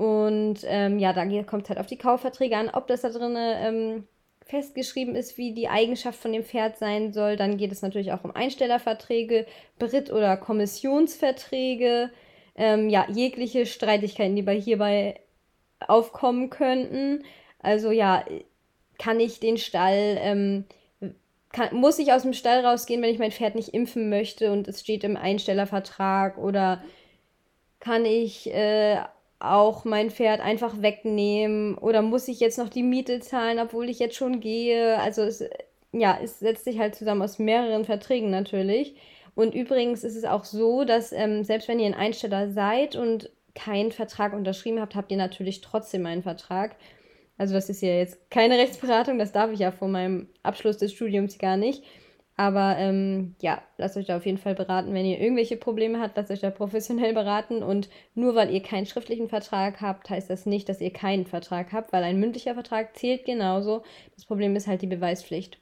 Und 0.00 0.60
ähm, 0.64 0.98
ja, 0.98 1.12
da 1.12 1.26
kommt 1.42 1.64
es 1.64 1.68
halt 1.68 1.78
auf 1.78 1.86
die 1.86 1.98
Kaufverträge 1.98 2.56
an, 2.56 2.70
ob 2.70 2.86
das 2.86 3.02
da 3.02 3.10
drin 3.10 3.36
ähm, 3.36 4.04
festgeschrieben 4.46 5.14
ist, 5.14 5.36
wie 5.36 5.52
die 5.52 5.68
Eigenschaft 5.68 6.18
von 6.18 6.32
dem 6.32 6.42
Pferd 6.42 6.78
sein 6.78 7.12
soll. 7.12 7.36
Dann 7.36 7.58
geht 7.58 7.70
es 7.70 7.82
natürlich 7.82 8.10
auch 8.10 8.24
um 8.24 8.34
Einstellerverträge, 8.34 9.44
Beritt- 9.78 10.10
oder 10.10 10.38
Kommissionsverträge, 10.38 12.10
ähm, 12.56 12.88
ja, 12.88 13.08
jegliche 13.10 13.66
Streitigkeiten, 13.66 14.36
die 14.36 14.42
bei 14.42 14.58
hierbei 14.58 15.20
aufkommen 15.86 16.48
könnten. 16.48 17.22
Also 17.58 17.90
ja, 17.90 18.24
kann 18.98 19.20
ich 19.20 19.38
den 19.38 19.58
Stall, 19.58 20.16
ähm, 20.18 20.64
kann, 21.52 21.76
muss 21.76 21.98
ich 21.98 22.14
aus 22.14 22.22
dem 22.22 22.32
Stall 22.32 22.64
rausgehen, 22.64 23.02
wenn 23.02 23.12
ich 23.12 23.18
mein 23.18 23.32
Pferd 23.32 23.54
nicht 23.54 23.74
impfen 23.74 24.08
möchte 24.08 24.50
und 24.50 24.66
es 24.66 24.80
steht 24.80 25.04
im 25.04 25.18
Einstellervertrag 25.18 26.38
oder 26.38 26.82
kann 27.80 28.06
ich 28.06 28.50
äh, 28.50 28.96
auch 29.40 29.84
mein 29.84 30.10
Pferd 30.10 30.40
einfach 30.40 30.82
wegnehmen 30.82 31.76
oder 31.76 32.02
muss 32.02 32.28
ich 32.28 32.40
jetzt 32.40 32.58
noch 32.58 32.68
die 32.68 32.82
Miete 32.82 33.20
zahlen, 33.20 33.58
obwohl 33.58 33.88
ich 33.88 33.98
jetzt 33.98 34.16
schon 34.16 34.40
gehe. 34.40 34.98
Also 34.98 35.22
es, 35.22 35.42
ja, 35.92 36.18
es 36.22 36.38
setzt 36.38 36.64
sich 36.64 36.78
halt 36.78 36.94
zusammen 36.94 37.22
aus 37.22 37.38
mehreren 37.38 37.84
Verträgen 37.84 38.30
natürlich. 38.30 38.94
Und 39.34 39.54
übrigens 39.54 40.04
ist 40.04 40.16
es 40.16 40.24
auch 40.24 40.44
so, 40.44 40.84
dass 40.84 41.12
ähm, 41.12 41.44
selbst 41.44 41.68
wenn 41.68 41.80
ihr 41.80 41.86
ein 41.86 41.94
Einsteller 41.94 42.50
seid 42.50 42.96
und 42.96 43.30
keinen 43.54 43.92
Vertrag 43.92 44.34
unterschrieben 44.34 44.80
habt, 44.80 44.94
habt 44.94 45.10
ihr 45.10 45.16
natürlich 45.16 45.62
trotzdem 45.62 46.04
einen 46.06 46.22
Vertrag. 46.22 46.76
Also 47.38 47.54
das 47.54 47.70
ist 47.70 47.80
ja 47.80 47.88
jetzt 47.88 48.30
keine 48.30 48.58
Rechtsberatung, 48.58 49.18
das 49.18 49.32
darf 49.32 49.50
ich 49.50 49.60
ja 49.60 49.72
vor 49.72 49.88
meinem 49.88 50.28
Abschluss 50.42 50.76
des 50.76 50.92
Studiums 50.92 51.38
gar 51.38 51.56
nicht. 51.56 51.82
Aber 52.40 52.76
ähm, 52.78 53.34
ja, 53.42 53.60
lasst 53.76 53.98
euch 53.98 54.06
da 54.06 54.16
auf 54.16 54.24
jeden 54.24 54.38
Fall 54.38 54.54
beraten. 54.54 54.94
Wenn 54.94 55.04
ihr 55.04 55.20
irgendwelche 55.20 55.58
Probleme 55.58 56.00
habt, 56.00 56.16
lasst 56.16 56.30
euch 56.30 56.40
da 56.40 56.48
professionell 56.48 57.12
beraten. 57.12 57.62
Und 57.62 57.90
nur 58.14 58.34
weil 58.34 58.48
ihr 58.50 58.62
keinen 58.62 58.86
schriftlichen 58.86 59.28
Vertrag 59.28 59.82
habt, 59.82 60.08
heißt 60.08 60.30
das 60.30 60.46
nicht, 60.46 60.66
dass 60.70 60.80
ihr 60.80 60.90
keinen 60.90 61.26
Vertrag 61.26 61.70
habt, 61.74 61.92
weil 61.92 62.02
ein 62.02 62.18
mündlicher 62.18 62.54
Vertrag 62.54 62.96
zählt 62.96 63.26
genauso. 63.26 63.82
Das 64.14 64.24
Problem 64.24 64.56
ist 64.56 64.68
halt 64.68 64.80
die 64.80 64.86
Beweispflicht. 64.86 65.58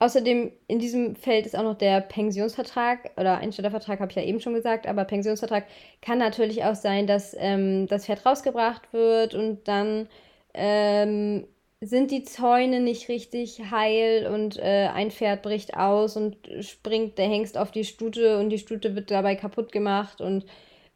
Außerdem 0.00 0.52
in 0.66 0.78
diesem 0.78 1.16
Feld 1.16 1.46
ist 1.46 1.56
auch 1.56 1.62
noch 1.62 1.78
der 1.78 2.02
Pensionsvertrag 2.02 3.10
oder 3.16 3.38
Einstellervertrag, 3.38 3.98
habe 3.98 4.10
ich 4.10 4.16
ja 4.16 4.22
eben 4.22 4.40
schon 4.40 4.52
gesagt, 4.52 4.86
aber 4.86 5.06
Pensionsvertrag 5.06 5.64
kann 6.02 6.18
natürlich 6.18 6.62
auch 6.62 6.74
sein, 6.74 7.06
dass 7.06 7.34
ähm, 7.38 7.86
das 7.86 8.04
Pferd 8.04 8.26
rausgebracht 8.26 8.92
wird 8.92 9.34
und 9.34 9.66
dann 9.66 10.08
ähm, 10.52 11.46
sind 11.80 12.10
die 12.10 12.24
Zäune 12.24 12.80
nicht 12.80 13.08
richtig 13.08 13.70
heil 13.70 14.26
und 14.26 14.58
äh, 14.58 14.88
ein 14.92 15.10
Pferd 15.10 15.42
bricht 15.42 15.74
aus 15.76 16.16
und 16.16 16.36
springt 16.60 17.18
der 17.18 17.28
Hengst 17.28 17.56
auf 17.56 17.70
die 17.70 17.84
Stute 17.84 18.38
und 18.38 18.50
die 18.50 18.58
Stute 18.58 18.96
wird 18.96 19.10
dabei 19.10 19.36
kaputt 19.36 19.70
gemacht 19.70 20.20
und 20.20 20.44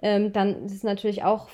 ähm, 0.01 0.33
dann 0.33 0.67
ist 0.67 0.75
es 0.75 0.83
natürlich 0.83 1.23
auch 1.23 1.49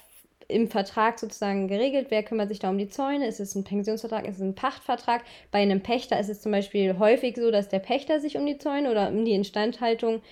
im 0.48 0.68
Vertrag 0.68 1.18
sozusagen 1.18 1.68
geregelt, 1.68 2.06
wer 2.08 2.22
kümmert 2.22 2.48
sich 2.48 2.58
da 2.58 2.70
um 2.70 2.78
die 2.78 2.88
Zäune, 2.88 3.26
ist 3.26 3.38
es 3.38 3.54
ein 3.54 3.64
Pensionsvertrag, 3.64 4.26
ist 4.26 4.36
es 4.36 4.42
ein 4.42 4.54
Pachtvertrag. 4.54 5.22
Bei 5.50 5.58
einem 5.58 5.82
Pächter 5.82 6.18
ist 6.18 6.30
es 6.30 6.40
zum 6.40 6.52
Beispiel 6.52 6.98
häufig 6.98 7.36
so, 7.36 7.50
dass 7.50 7.68
der 7.68 7.80
Pächter 7.80 8.18
sich 8.20 8.38
um 8.38 8.46
die 8.46 8.56
Zäune 8.56 8.90
oder 8.90 9.08
um 9.08 9.26
die 9.26 9.34
Instandhaltung 9.34 10.22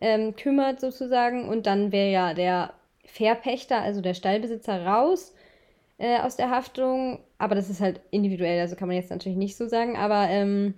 ähm, 0.00 0.36
kümmert 0.36 0.80
sozusagen 0.80 1.46
und 1.46 1.66
dann 1.66 1.92
wäre 1.92 2.10
ja 2.10 2.32
der 2.32 2.72
Verpächter, 3.04 3.82
also 3.82 4.00
der 4.00 4.14
Stallbesitzer 4.14 4.86
raus 4.86 5.34
äh, 5.98 6.20
aus 6.20 6.36
der 6.36 6.50
Haftung. 6.50 7.20
Aber 7.36 7.54
das 7.54 7.68
ist 7.68 7.80
halt 7.80 8.00
individuell, 8.10 8.60
also 8.60 8.76
kann 8.76 8.88
man 8.88 8.96
jetzt 8.96 9.10
natürlich 9.10 9.38
nicht 9.38 9.56
so 9.56 9.68
sagen. 9.68 9.96
Aber 9.96 10.28
ähm, 10.28 10.74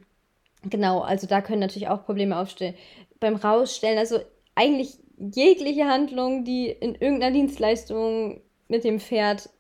genau, 0.65 1.01
also 1.01 1.27
da 1.27 1.41
können 1.41 1.61
natürlich 1.61 1.89
auch 1.89 2.05
Probleme 2.05 2.37
aufstehen. 2.39 2.75
Beim 3.21 3.37
Rausstellen, 3.37 3.99
also 3.99 4.19
eigentlich 4.55 4.99
jegliche 5.19 5.87
Handlung, 5.87 6.45
die 6.45 6.69
in 6.69 6.95
irgendeiner 6.95 7.35
Dienstleistung 7.35 8.41
mit 8.69 8.85
dem 8.85 9.01
Pferd 9.01 9.51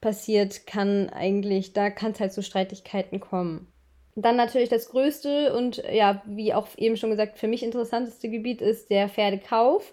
passiert, 0.00 0.66
kann 0.66 1.08
eigentlich, 1.10 1.72
da 1.72 1.90
kann 1.90 2.12
es 2.12 2.20
halt 2.20 2.32
zu 2.32 2.42
Streitigkeiten 2.42 3.20
kommen. 3.20 3.66
Dann 4.16 4.36
natürlich 4.36 4.68
das 4.68 4.90
größte 4.90 5.56
und 5.56 5.82
ja, 5.92 6.22
wie 6.26 6.54
auch 6.54 6.68
eben 6.76 6.96
schon 6.96 7.10
gesagt, 7.10 7.38
für 7.38 7.48
mich 7.48 7.64
interessanteste 7.64 8.28
Gebiet 8.28 8.62
ist 8.62 8.90
der 8.90 9.08
Pferdekauf. 9.08 9.92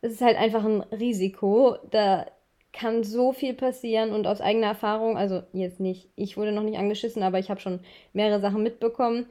Es 0.00 0.12
ist 0.12 0.22
halt 0.22 0.36
einfach 0.36 0.64
ein 0.64 0.80
Risiko. 0.80 1.76
Da 1.90 2.26
kann 2.72 3.02
so 3.02 3.32
viel 3.32 3.54
passieren 3.54 4.12
und 4.12 4.26
aus 4.26 4.40
eigener 4.40 4.68
Erfahrung, 4.68 5.16
also 5.16 5.42
jetzt 5.52 5.80
nicht, 5.80 6.08
ich 6.16 6.36
wurde 6.36 6.52
noch 6.52 6.62
nicht 6.62 6.78
angeschissen, 6.78 7.22
aber 7.22 7.38
ich 7.38 7.50
habe 7.50 7.60
schon 7.60 7.80
mehrere 8.12 8.40
Sachen 8.40 8.62
mitbekommen. 8.62 9.26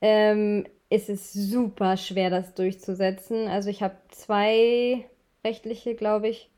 Ähm, 0.00 0.66
ist 0.90 1.08
es 1.08 1.32
super 1.32 1.96
schwer, 1.96 2.30
das 2.30 2.54
durchzusetzen. 2.54 3.48
Also 3.48 3.70
ich 3.70 3.82
habe 3.82 3.96
zwei 4.08 5.04
rechtliche, 5.44 5.94
glaube 5.94 6.28
ich, 6.28 6.50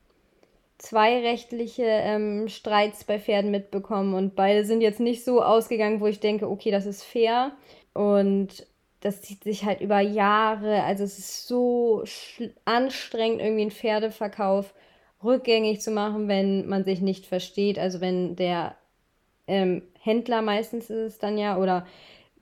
zwei 0.78 1.21
rechtliche 1.21 1.85
ähm, 1.85 2.49
Streits 2.49 3.04
bei 3.04 3.21
Pferden 3.21 3.50
mitbekommen 3.50 4.14
und 4.14 4.35
beide 4.35 4.64
sind 4.64 4.80
jetzt 4.80 5.00
nicht 5.00 5.25
so 5.25 5.42
ausgegangen, 5.42 6.00
wo 6.00 6.06
ich 6.06 6.18
denke, 6.18 6.49
okay, 6.50 6.71
das 6.71 6.87
ist 6.87 7.04
fair. 7.04 7.52
Und 7.94 8.66
das 9.00 9.21
zieht 9.21 9.44
sich 9.44 9.64
halt 9.64 9.80
über 9.80 10.00
Jahre. 10.00 10.82
Also 10.85 11.04
es 11.04 11.18
ist 11.18 11.47
so 11.47 12.04
anstrengend, 12.64 13.40
irgendwie 13.40 13.62
einen 13.62 13.71
Pferdeverkauf 13.71 14.75
rückgängig 15.25 15.81
zu 15.81 15.91
machen, 15.91 16.29
wenn 16.29 16.69
man 16.69 16.85
sich 16.85 17.00
nicht 17.00 17.26
versteht. 17.26 17.79
Also 17.79 18.00
wenn 18.00 18.37
der 18.37 18.76
ähm, 19.47 19.83
Händler 20.00 20.43
meistens 20.43 20.91
ist 20.91 21.14
es 21.14 21.19
dann 21.19 21.38
ja 21.38 21.59
oder 21.59 21.87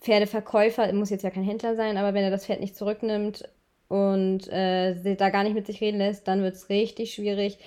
Pferdeverkäufer, 0.00 0.92
muss 0.92 1.10
jetzt 1.10 1.24
ja 1.24 1.30
kein 1.30 1.44
Händler 1.44 1.76
sein, 1.76 1.96
aber 1.96 2.14
wenn 2.14 2.24
er 2.24 2.30
das 2.30 2.46
Pferd 2.46 2.60
nicht 2.60 2.76
zurücknimmt 2.76 3.48
und 3.88 4.48
äh, 4.48 5.16
da 5.16 5.30
gar 5.30 5.44
nicht 5.44 5.54
mit 5.54 5.66
sich 5.66 5.80
reden 5.80 5.98
lässt, 5.98 6.26
dann 6.28 6.42
wird 6.42 6.54
es 6.54 6.68
richtig 6.68 7.12
schwierig 7.12 7.58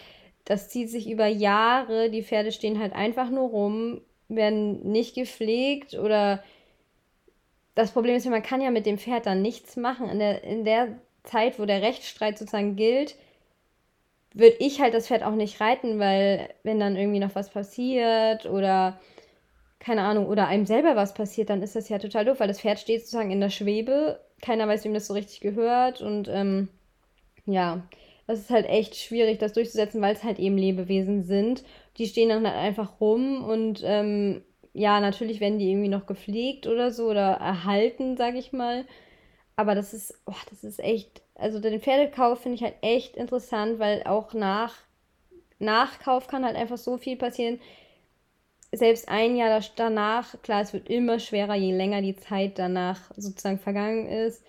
das 0.45 0.69
zieht 0.69 0.89
sich 0.89 1.09
über 1.09 1.27
Jahre. 1.27 2.09
Die 2.09 2.23
Pferde 2.23 2.51
stehen 2.51 2.79
halt 2.79 2.93
einfach 2.93 3.29
nur 3.29 3.49
rum, 3.49 4.01
werden 4.27 4.91
nicht 4.91 5.15
gepflegt 5.15 5.95
oder 5.95 6.43
das 7.75 7.91
Problem 7.91 8.15
ist, 8.15 8.25
man 8.27 8.43
kann 8.43 8.61
ja 8.61 8.69
mit 8.69 8.85
dem 8.85 8.99
Pferd 8.99 9.25
dann 9.25 9.41
nichts 9.41 9.77
machen. 9.77 10.07
In 10.09 10.19
der, 10.19 10.43
in 10.43 10.63
der 10.63 10.99
Zeit, 11.23 11.59
wo 11.59 11.65
der 11.65 11.81
Rechtsstreit 11.81 12.37
sozusagen 12.37 12.75
gilt, 12.75 13.15
würde 14.33 14.55
ich 14.59 14.81
halt 14.81 14.93
das 14.93 15.07
Pferd 15.07 15.23
auch 15.23 15.35
nicht 15.35 15.61
reiten, 15.61 15.99
weil 15.99 16.49
wenn 16.63 16.79
dann 16.79 16.95
irgendwie 16.95 17.19
noch 17.19 17.35
was 17.35 17.49
passiert 17.49 18.45
oder 18.45 18.99
keine 19.79 20.03
Ahnung, 20.03 20.27
oder 20.27 20.47
einem 20.47 20.65
selber 20.65 20.95
was 20.95 21.13
passiert, 21.13 21.49
dann 21.49 21.61
ist 21.61 21.75
das 21.75 21.89
ja 21.89 21.99
total 21.99 22.23
doof, 22.25 22.39
weil 22.39 22.47
das 22.47 22.61
Pferd 22.61 22.79
steht 22.79 23.01
sozusagen 23.01 23.31
in 23.31 23.41
der 23.41 23.49
Schwebe. 23.49 24.19
Keiner 24.41 24.67
weiß, 24.67 24.85
wem 24.85 24.93
das 24.93 25.07
so 25.07 25.13
richtig 25.13 25.41
gehört 25.41 26.01
und 26.01 26.29
ähm, 26.29 26.69
ja, 27.45 27.83
das 28.27 28.39
ist 28.39 28.49
halt 28.49 28.65
echt 28.67 28.95
schwierig, 28.95 29.39
das 29.39 29.53
durchzusetzen, 29.53 30.01
weil 30.01 30.15
es 30.15 30.23
halt 30.23 30.39
eben 30.39 30.57
Lebewesen 30.57 31.23
sind. 31.23 31.63
Die 31.97 32.07
stehen 32.07 32.29
dann 32.29 32.47
halt 32.47 32.57
einfach 32.57 33.01
rum 33.01 33.43
und 33.43 33.81
ähm, 33.83 34.41
ja, 34.73 34.99
natürlich 35.01 35.39
werden 35.39 35.59
die 35.59 35.69
irgendwie 35.69 35.89
noch 35.89 36.05
gepflegt 36.05 36.65
oder 36.65 36.91
so 36.91 37.09
oder 37.09 37.33
erhalten, 37.33 38.17
sag 38.17 38.35
ich 38.35 38.53
mal. 38.53 38.85
Aber 39.55 39.75
das 39.75 39.93
ist, 39.93 40.13
oh, 40.25 40.33
das 40.49 40.63
ist 40.63 40.79
echt, 40.79 41.21
also 41.35 41.59
den 41.59 41.81
Pferdekauf 41.81 42.41
finde 42.41 42.55
ich 42.55 42.63
halt 42.63 42.75
echt 42.81 43.15
interessant, 43.15 43.79
weil 43.79 44.03
auch 44.03 44.33
nach 44.33 44.73
Nachkauf 45.59 46.27
kann 46.27 46.45
halt 46.45 46.55
einfach 46.55 46.77
so 46.77 46.97
viel 46.97 47.17
passieren. 47.17 47.59
Selbst 48.71 49.07
ein 49.07 49.35
Jahr 49.35 49.61
danach, 49.75 50.41
klar, 50.41 50.61
es 50.61 50.73
wird 50.73 50.89
immer 50.89 51.19
schwerer, 51.19 51.55
je 51.55 51.75
länger 51.75 52.01
die 52.01 52.15
Zeit 52.15 52.57
danach 52.57 53.11
sozusagen 53.15 53.59
vergangen 53.59 54.07
ist. 54.07 54.43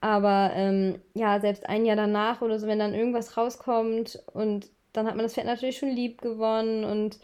Aber 0.00 0.50
ähm, 0.54 1.00
ja, 1.14 1.40
selbst 1.40 1.66
ein 1.68 1.86
Jahr 1.86 1.96
danach 1.96 2.42
oder 2.42 2.58
so, 2.58 2.66
wenn 2.66 2.78
dann 2.80 2.94
irgendwas 2.94 3.36
rauskommt 3.36 4.22
und 4.34 4.68
dann 4.92 5.06
hat 5.06 5.16
man 5.16 5.24
das 5.24 5.34
Pferd 5.34 5.46
natürlich 5.46 5.78
schon 5.78 5.90
lieb 5.90 6.20
gewonnen 6.20 6.84
und 6.84 7.18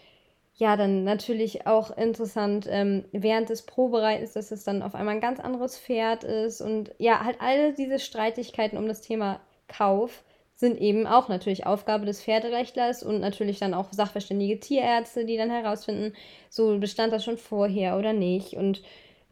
ja, 0.60 0.76
dann 0.76 1.04
natürlich 1.04 1.66
auch 1.66 1.96
interessant 1.96 2.66
ähm, 2.68 3.06
während 3.12 3.48
des 3.48 3.62
Probereitens, 3.62 4.34
dass 4.34 4.50
es 4.50 4.62
dann 4.62 4.82
auf 4.82 4.94
einmal 4.94 5.14
ein 5.14 5.22
ganz 5.22 5.40
anderes 5.40 5.78
Pferd 5.78 6.22
ist 6.22 6.60
und 6.60 6.92
ja, 6.98 7.24
halt 7.24 7.40
alle 7.40 7.72
diese 7.72 7.98
Streitigkeiten 7.98 8.76
um 8.76 8.86
das 8.86 9.00
Thema 9.00 9.40
Kauf 9.68 10.22
sind 10.56 10.78
eben 10.78 11.06
auch 11.06 11.28
natürlich 11.30 11.64
Aufgabe 11.64 12.04
des 12.04 12.22
Pferderechtlers 12.22 13.02
und 13.02 13.20
natürlich 13.20 13.58
dann 13.58 13.72
auch 13.72 13.90
sachverständige 13.90 14.60
Tierärzte, 14.60 15.24
die 15.24 15.38
dann 15.38 15.48
herausfinden, 15.48 16.12
so 16.50 16.78
bestand 16.78 17.14
das 17.14 17.24
schon 17.24 17.38
vorher 17.38 17.96
oder 17.96 18.12
nicht 18.12 18.52
und 18.52 18.82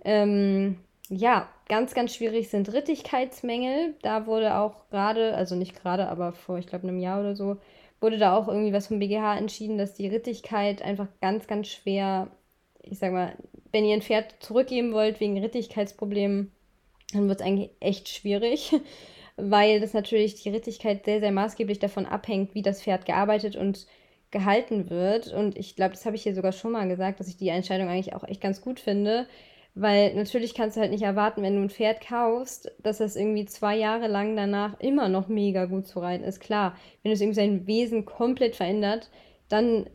ähm, 0.07 0.79
ja, 1.11 1.47
ganz, 1.69 1.93
ganz 1.93 2.15
schwierig 2.15 2.49
sind 2.49 2.73
Rittigkeitsmängel. 2.73 3.97
Da 4.01 4.27
wurde 4.27 4.57
auch 4.57 4.89
gerade, 4.91 5.35
also 5.35 5.57
nicht 5.57 5.79
gerade, 5.83 6.09
aber 6.09 6.33
vor, 6.33 6.59
ich 6.59 6.67
glaube, 6.67 6.89
einem 6.89 7.01
Jahr 7.01 7.21
oder 7.21 7.37
so, 7.37 7.59
wurde 8.01 8.19
da 8.19 8.37
auch 8.37 8.49
irgendwie 8.49 8.73
was 8.73 8.89
vom 8.89 8.99
BGH 8.99 9.39
entschieden, 9.39 9.79
dass 9.79 9.95
die 9.95 10.09
Rittigkeit 10.09 10.83
einfach 10.83 11.09
ganz, 11.21 11.47
ganz 11.47 11.69
schwer, 11.69 12.31
ich 12.83 12.99
sag 12.99 13.13
mal, 13.13 13.37
wenn 13.73 13.85
ihr 13.85 13.95
ein 13.95 14.03
Pferd 14.03 14.35
zurückgeben 14.41 14.93
wollt 14.93 15.21
wegen 15.21 15.39
Rittigkeitsproblemen, 15.39 16.53
dann 17.13 17.29
wird 17.29 17.41
es 17.41 17.47
eigentlich 17.47 17.71
echt 17.81 18.09
schwierig, 18.09 18.75
weil 19.37 19.81
das 19.81 19.95
natürlich 19.95 20.43
die 20.43 20.51
Rittigkeit 20.51 21.05
sehr, 21.05 21.21
sehr 21.21 21.33
maßgeblich 21.33 21.79
davon 21.79 22.07
abhängt, 22.07 22.55
wie 22.55 22.63
das 22.63 22.83
Pferd 22.83 23.07
gearbeitet 23.07 23.57
und 23.57 23.87
gehalten 24.31 24.91
wird. 24.91 25.33
Und 25.33 25.57
ich 25.57 25.75
glaube, 25.75 25.93
das 25.93 26.05
habe 26.07 26.17
ich 26.17 26.23
hier 26.23 26.35
sogar 26.35 26.53
schon 26.53 26.73
mal 26.73 26.89
gesagt, 26.89 27.21
dass 27.21 27.29
ich 27.29 27.37
die 27.37 27.49
Entscheidung 27.49 27.89
eigentlich 27.89 28.15
auch 28.15 28.25
echt 28.25 28.41
ganz 28.41 28.61
gut 28.61 28.79
finde, 28.79 29.27
weil 29.81 30.15
natürlich 30.15 30.55
kannst 30.55 30.77
du 30.77 30.81
halt 30.81 30.91
nicht 30.91 31.05
erwarten, 31.05 31.43
wenn 31.43 31.55
du 31.55 31.63
ein 31.63 31.71
Pferd 31.71 32.01
kaufst, 32.01 32.73
dass 32.83 32.99
das 32.99 33.15
irgendwie 33.15 33.45
zwei 33.45 33.77
Jahre 33.77 34.09
lang 34.09 34.35
danach 34.35 34.79
immer 34.81 35.09
noch 35.09 35.29
mega 35.29 35.67
gut 35.67 35.87
zu 35.87 36.01
reiten 36.01 36.25
ist. 36.25 36.41
Klar, 36.41 36.77
wenn 37.03 37.13
es 37.13 37.21
irgendwie 37.21 37.41
sein 37.41 37.67
Wesen 37.67 38.05
komplett 38.05 38.57
verändert, 38.57 39.09
dann 39.49 39.89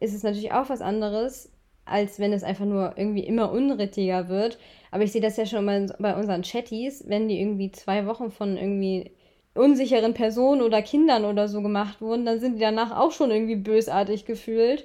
ist 0.00 0.14
es 0.14 0.24
natürlich 0.24 0.52
auch 0.52 0.68
was 0.70 0.80
anderes, 0.80 1.52
als 1.84 2.18
wenn 2.18 2.32
es 2.32 2.42
einfach 2.42 2.64
nur 2.64 2.94
irgendwie 2.96 3.24
immer 3.24 3.52
unrittiger 3.52 4.28
wird. 4.28 4.58
Aber 4.90 5.04
ich 5.04 5.12
sehe 5.12 5.20
das 5.20 5.36
ja 5.36 5.46
schon 5.46 5.64
bei, 5.66 5.86
bei 5.98 6.16
unseren 6.16 6.42
Chatties, 6.42 7.04
wenn 7.06 7.28
die 7.28 7.40
irgendwie 7.40 7.70
zwei 7.70 8.06
Wochen 8.06 8.30
von 8.30 8.56
irgendwie 8.56 9.12
unsicheren 9.54 10.14
Personen 10.14 10.62
oder 10.62 10.82
Kindern 10.82 11.24
oder 11.24 11.48
so 11.48 11.62
gemacht 11.62 12.00
wurden, 12.00 12.26
dann 12.26 12.40
sind 12.40 12.56
die 12.56 12.60
danach 12.60 12.96
auch 12.96 13.12
schon 13.12 13.30
irgendwie 13.30 13.56
bösartig 13.56 14.24
gefühlt 14.24 14.84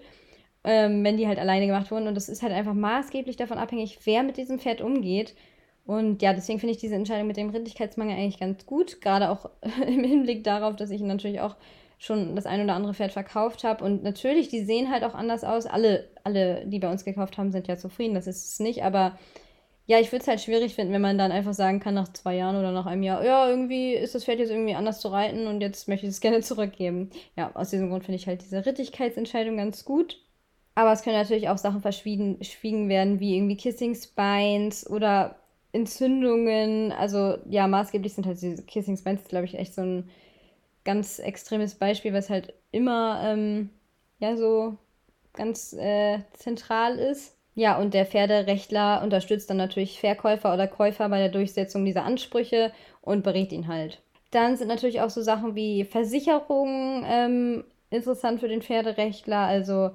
ähm, 0.63 1.03
wenn 1.03 1.17
die 1.17 1.27
halt 1.27 1.39
alleine 1.39 1.67
gemacht 1.67 1.91
wurden. 1.91 2.08
Und 2.08 2.15
das 2.15 2.29
ist 2.29 2.41
halt 2.41 2.53
einfach 2.53 2.74
maßgeblich 2.74 3.36
davon 3.36 3.58
abhängig, 3.58 4.00
wer 4.05 4.24
mit 4.24 4.38
diesem 4.38 4.60
Pferd 4.60 4.82
umgeht. 4.82 5.36
Und 5.86 6.22
ja, 6.22 6.34
deswegen 6.34 6.60
finde 6.60 6.74
ich 6.74 6.79
diese 6.79 6.96
Entscheidung 6.96 7.27
mit 7.27 7.38
dem 7.38 7.50
Rittigkeitsmangel 7.50 8.15
eigentlich 8.15 8.39
ganz 8.39 8.65
gut. 8.65 9.01
Gerade 9.01 9.29
auch 9.29 9.50
im 9.88 10.03
Hinblick 10.03 10.43
darauf, 10.43 10.75
dass 10.75 10.91
ich 10.91 11.01
natürlich 11.01 11.41
auch 11.41 11.55
schon 11.98 12.36
das 12.36 12.46
ein 12.46 12.63
oder 12.63 12.75
andere 12.75 12.93
Pferd 12.93 13.12
verkauft 13.12 13.63
habe. 13.63 13.84
Und 13.84 14.03
natürlich, 14.03 14.50
die 14.50 14.63
sehen 14.63 14.91
halt 14.91 15.03
auch 15.03 15.13
anders 15.13 15.43
aus. 15.43 15.65
Alle, 15.65 16.10
alle, 16.24 16.65
die 16.67 16.79
bei 16.79 16.91
uns 16.91 17.05
gekauft 17.05 17.38
haben, 17.38 17.51
sind 17.51 17.67
ja 17.67 17.77
zufrieden. 17.77 18.15
Das 18.15 18.27
ist 18.27 18.53
es 18.53 18.60
nicht. 18.60 18.84
Aber 18.84 19.17
ja, 19.86 20.00
ich 20.00 20.12
würde 20.12 20.22
es 20.22 20.27
halt 20.27 20.39
schwierig 20.39 20.75
finden, 20.75 20.93
wenn 20.93 21.01
man 21.01 21.17
dann 21.17 21.32
einfach 21.32 21.53
sagen 21.53 21.82
kann, 21.82 21.93
nach 21.93 22.12
zwei 22.13 22.36
Jahren 22.36 22.55
oder 22.55 22.72
nach 22.72 22.86
einem 22.86 23.03
Jahr, 23.03 23.24
ja, 23.25 23.50
irgendwie 23.50 23.93
ist 23.93 24.15
das 24.15 24.24
Pferd 24.24 24.39
jetzt 24.39 24.50
irgendwie 24.50 24.75
anders 24.75 25.01
zu 25.01 25.10
reiten 25.10 25.48
und 25.48 25.60
jetzt 25.60 25.89
möchte 25.89 26.05
ich 26.05 26.13
es 26.13 26.22
gerne 26.22 26.41
zurückgeben. 26.41 27.10
Ja, 27.36 27.51
aus 27.53 27.70
diesem 27.72 27.89
Grund 27.89 28.05
finde 28.05 28.15
ich 28.17 28.27
halt 28.27 28.41
diese 28.41 28.65
Rittigkeitsentscheidung 28.65 29.58
ganz 29.58 29.84
gut. 29.84 30.23
Aber 30.75 30.92
es 30.92 31.03
können 31.03 31.18
natürlich 31.18 31.50
auch 31.50 31.58
Sachen 31.58 31.82
verschwiegen 31.82 32.89
werden, 32.89 33.20
wie 33.20 33.36
irgendwie 33.36 33.58
Kissing 33.58 33.96
Spines 33.96 34.89
oder 34.89 35.36
Entzündungen. 35.72 36.92
Also 36.92 37.38
ja, 37.50 37.68
maßgeblich 37.68 38.13
sind 38.13 38.25
halt 38.25 38.42
diese 38.42 38.63
Kissing 38.63 38.98
Spines, 38.98 39.27
glaube 39.27 39.46
ich, 39.46 39.56
echt 39.56 39.75
so 39.75 39.82
ein 39.82 40.10
ganz 40.84 41.20
extremes 41.20 41.75
Beispiel, 41.75 42.13
was 42.13 42.30
halt 42.30 42.53
immer 42.72 43.22
ähm, 43.24 43.70
ja 44.20 44.36
so 44.36 44.77
ganz 45.34 45.74
äh, 45.74 46.20
zentral 46.34 46.98
ist. 46.98 47.38
Ja, 47.56 47.77
und 47.80 47.94
der 47.94 48.06
Pferderechtler 48.08 49.03
unterstützt 49.03 49.50
dann 49.50 49.58
natürlich 49.58 50.00
Verkäufer 50.00 50.53
oder 50.53 50.68
Käufer 50.68 51.08
bei 51.10 51.20
der 51.20 51.30
Durchsetzung 51.30 51.86
dieser 51.86 52.03
Ansprüche 52.03 52.72
und 53.01 53.24
berät 53.24 53.51
ihn 53.51 53.68
halt. 53.68 54.01
Dann 54.32 54.58
sind 54.58 54.68
natürlich 54.70 55.01
auch 55.01 55.12
so 55.12 55.22
Sachen 55.22 55.53
wie 55.56 55.86
Versicherungen 55.86 57.06
ähm, 57.08 57.63
interessant 57.92 58.39
für 58.39 58.48
den 58.48 58.63
Pferderechtler. 58.63 59.38
Also 59.38 59.92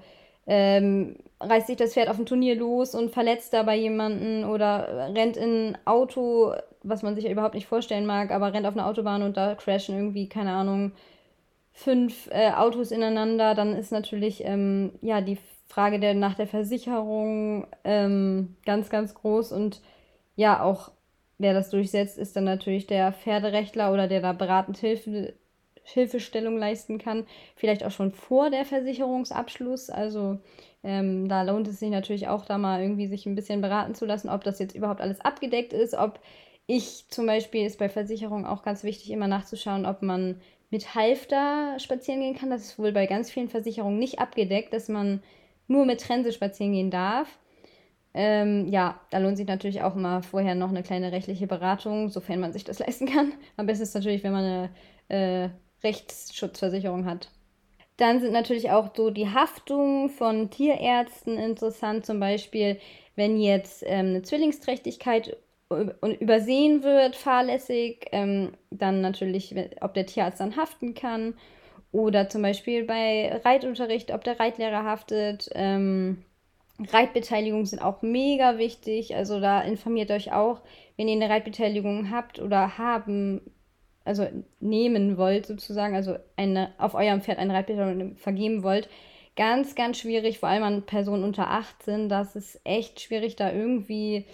ähm, 0.49 1.17
reißt 1.41 1.69
sich 1.69 1.77
das 1.77 1.93
Pferd 1.93 2.09
auf 2.09 2.17
dem 2.17 2.27
Turnier 2.27 2.57
los 2.57 2.95
und 2.95 3.13
verletzt 3.13 3.53
dabei 3.53 3.77
jemanden 3.77 4.45
oder 4.45 5.13
rennt 5.15 5.37
in 5.37 5.73
ein 5.73 5.79
Auto, 5.85 6.55
was 6.83 7.03
man 7.03 7.15
sich 7.15 7.25
ja 7.25 7.31
überhaupt 7.31 7.55
nicht 7.55 7.67
vorstellen 7.67 8.07
mag, 8.07 8.31
aber 8.31 8.53
rennt 8.53 8.67
auf 8.67 8.75
einer 8.75 8.87
Autobahn 8.87 9.23
und 9.23 9.37
da 9.37 9.55
crashen 9.55 9.95
irgendwie, 9.95 10.29
keine 10.29 10.53
Ahnung, 10.53 10.93
fünf 11.73 12.29
äh, 12.33 12.51
Autos 12.53 12.91
ineinander, 12.91 13.55
dann 13.55 13.77
ist 13.77 13.93
natürlich 13.93 14.43
ähm, 14.45 14.93
ja 15.03 15.21
die 15.21 15.39
Frage 15.69 16.01
der, 16.01 16.15
nach 16.15 16.35
der 16.35 16.47
Versicherung 16.49 17.67
ähm, 17.85 18.57
ganz, 18.65 18.89
ganz 18.91 19.15
groß 19.15 19.53
und 19.53 19.83
ja, 20.35 20.63
auch 20.63 20.91
wer 21.37 21.53
das 21.53 21.71
durchsetzt, 21.71 22.19
ist 22.19 22.37
dann 22.37 22.45
natürlich 22.45 22.87
der 22.87 23.13
Pferderechtler 23.13 23.93
oder 23.93 24.09
der 24.09 24.23
da 24.23 24.33
beratend 24.33 24.79
Hilfe 24.79 25.35
Hilfestellung 25.93 26.59
leisten 26.59 26.99
kann. 26.99 27.27
Vielleicht 27.57 27.85
auch 27.85 27.91
schon 27.91 28.13
vor 28.13 28.51
der 28.51 28.65
Versicherungsabschluss. 28.65 29.91
Also 29.91 30.39
ähm, 30.83 31.29
da 31.29 31.43
lohnt 31.43 31.69
es 31.69 31.81
sich 31.81 31.91
natürlich 31.91 32.29
auch, 32.29 32.45
da 32.45 32.59
mal 32.59 32.81
irgendwie 32.83 33.07
sich 33.07 33.27
ein 33.27 33.35
bisschen 33.35 33.61
beraten 33.61 33.95
zu 33.95 34.07
lassen, 34.07 34.29
ob 34.29 34.45
das 34.45 34.59
jetzt 34.59 34.75
überhaupt 34.75 35.01
alles 35.01 35.21
abgedeckt 35.21 35.73
ist. 35.73 35.95
Ob 35.95 36.21
ich 36.67 37.07
zum 37.09 37.27
Beispiel 37.27 37.67
ist 37.67 37.79
bei 37.79 37.89
Versicherungen 37.89 38.47
auch 38.47 38.63
ganz 38.63 38.85
wichtig, 38.85 39.11
immer 39.11 39.27
nachzuschauen, 39.27 39.87
ob 39.87 40.03
man 40.03 40.41
mit 40.71 40.95
Halfter 40.95 41.79
spazieren 41.79 42.21
gehen 42.21 42.37
kann. 42.37 42.51
Das 42.51 42.63
ist 42.63 42.79
wohl 42.79 42.93
bei 42.93 43.07
ganz 43.07 43.31
vielen 43.31 43.49
Versicherungen 43.49 43.99
nicht 43.99 44.19
abgedeckt, 44.19 44.73
dass 44.73 44.89
man 44.89 45.23
nur 45.67 45.87
mit 45.87 46.01
Trense 46.01 46.33
spazieren 46.33 46.73
gehen 46.73 46.91
darf. 46.91 47.39
Ähm, 48.15 48.67
ja, 48.69 49.01
da 49.11 49.19
lohnt 49.19 49.37
sich 49.37 49.47
natürlich 49.47 49.83
auch 49.83 49.95
immer 49.95 50.23
vorher 50.23 50.55
noch 50.55 50.71
eine 50.71 50.83
kleine 50.83 51.13
rechtliche 51.13 51.47
Beratung, 51.47 52.09
sofern 52.09 52.41
man 52.41 52.53
sich 52.53 52.65
das 52.65 52.79
leisten 52.81 53.07
kann. 53.07 53.33
Am 53.57 53.67
besten 53.67 53.85
ist 53.85 53.95
natürlich, 53.95 54.25
wenn 54.25 54.33
man 54.33 54.45
eine 54.45 54.71
äh, 55.09 55.49
Rechtsschutzversicherung 55.83 57.05
hat. 57.05 57.31
Dann 57.97 58.21
sind 58.21 58.33
natürlich 58.33 58.71
auch 58.71 58.91
so 58.97 59.11
die 59.11 59.29
Haftungen 59.29 60.09
von 60.09 60.51
Tierärzten 60.51 61.37
interessant, 61.37 62.07
zum 62.07 62.21
Beispiel, 62.21 62.79
wenn 63.17 63.41
jetzt 63.41 63.83
ähm, 63.85 64.07
eine 64.07 64.23
Zwillingsträchtigkeit 64.23 65.37
übersehen 66.21 66.83
wird, 66.83 67.17
fahrlässig, 67.17 68.07
ähm, 68.13 68.53
dann 68.71 69.01
natürlich, 69.01 69.55
ob 69.81 69.95
der 69.95 70.07
Tierarzt 70.07 70.41
dann 70.41 70.57
haften 70.57 70.95
kann. 70.95 71.35
Oder 71.91 72.29
zum 72.29 72.43
Beispiel 72.43 72.85
bei 72.85 73.41
Reitunterricht, 73.45 74.13
ob 74.13 74.25
der 74.25 74.39
Reitlehrer 74.39 74.85
haftet. 74.85 75.49
Ähm, 75.55 76.25
Reitbeteiligungen 76.79 77.67
sind 77.67 77.83
auch 77.83 78.03
mega 78.03 78.59
wichtig. 78.59 79.15
Also 79.17 79.41
da 79.41 79.61
informiert 79.63 80.11
euch 80.11 80.33
auch, 80.33 80.61
wenn 80.97 81.09
ihr 81.09 81.17
eine 81.17 81.29
Reitbeteiligung 81.29 82.11
habt 82.11 82.41
oder 82.41 82.79
haben, 82.79 83.41
also 84.09 84.27
nehmen 84.59 85.17
wollt 85.17 85.47
sozusagen, 85.47 85.95
also 85.95 86.17
eine, 86.37 86.73
auf 86.79 86.95
eurem 86.95 87.21
Pferd 87.21 87.39
eine 87.39 87.55
Reitbeteiligung 87.55 88.17
vergeben 88.17 88.63
wollt. 88.63 88.89
Ganz, 89.37 89.75
ganz 89.75 89.99
schwierig, 89.99 90.39
vor 90.41 90.49
allem 90.49 90.65
an 90.65 90.83
Personen 90.83 91.23
unter 91.23 91.51
18. 91.51 92.09
Das 92.09 92.35
ist 92.35 92.61
echt 92.65 93.01
schwierig, 93.01 93.37
da 93.37 93.53
irgendwie 93.53 94.25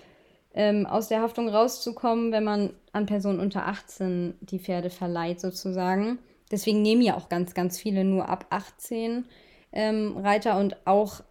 ähm, 0.54 0.87
aus 0.87 1.09
der 1.09 1.21
Haftung 1.21 1.49
rauszukommen, 1.49 2.33
wenn 2.33 2.45
man 2.45 2.71
an 2.93 3.07
Personen 3.07 3.40
unter 3.40 3.66
18 3.66 4.35
die 4.40 4.61
Pferde 4.61 4.88
verleiht 4.88 5.40
sozusagen. 5.40 6.19
Deswegen 6.50 6.81
nehmen 6.81 7.02
ja 7.02 7.16
auch 7.16 7.28
ganz, 7.28 7.52
ganz 7.52 7.78
viele 7.78 8.04
nur 8.04 8.28
ab 8.28 8.47
18 8.50 9.26
ähm, 9.73 10.16
Reiter 10.16 10.59
und 10.59 10.76
auch 10.87 11.23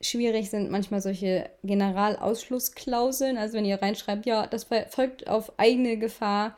schwierig 0.00 0.50
sind 0.50 0.70
manchmal 0.70 1.00
solche 1.00 1.50
Generalausschlussklauseln. 1.64 3.38
Also 3.38 3.56
wenn 3.56 3.64
ihr 3.64 3.80
reinschreibt, 3.80 4.26
ja, 4.26 4.46
das 4.46 4.64
folgt 4.90 5.28
auf 5.28 5.58
eigene 5.58 5.96
Gefahr. 5.96 6.56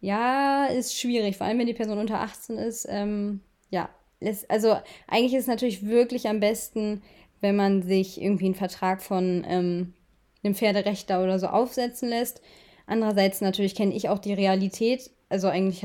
Ja, 0.00 0.66
ist 0.66 0.98
schwierig, 0.98 1.36
vor 1.36 1.46
allem 1.46 1.58
wenn 1.58 1.66
die 1.66 1.74
Person 1.74 1.98
unter 1.98 2.20
18 2.20 2.58
ist. 2.58 2.86
Ähm, 2.88 3.40
ja, 3.70 3.88
ist, 4.20 4.50
also 4.50 4.76
eigentlich 5.08 5.34
ist 5.34 5.42
es 5.42 5.48
natürlich 5.48 5.86
wirklich 5.86 6.28
am 6.28 6.40
besten, 6.40 7.02
wenn 7.40 7.56
man 7.56 7.82
sich 7.82 8.20
irgendwie 8.20 8.46
einen 8.46 8.54
Vertrag 8.54 9.02
von 9.02 9.44
ähm, 9.48 9.94
einem 10.42 10.54
Pferderechter 10.54 11.22
oder 11.22 11.38
so 11.38 11.48
aufsetzen 11.48 12.08
lässt. 12.08 12.40
Andererseits 12.86 13.40
natürlich 13.40 13.74
kenne 13.74 13.94
ich 13.94 14.08
auch 14.08 14.18
die 14.18 14.34
Realität. 14.34 15.10
Also 15.28 15.48
eigentlich 15.48 15.84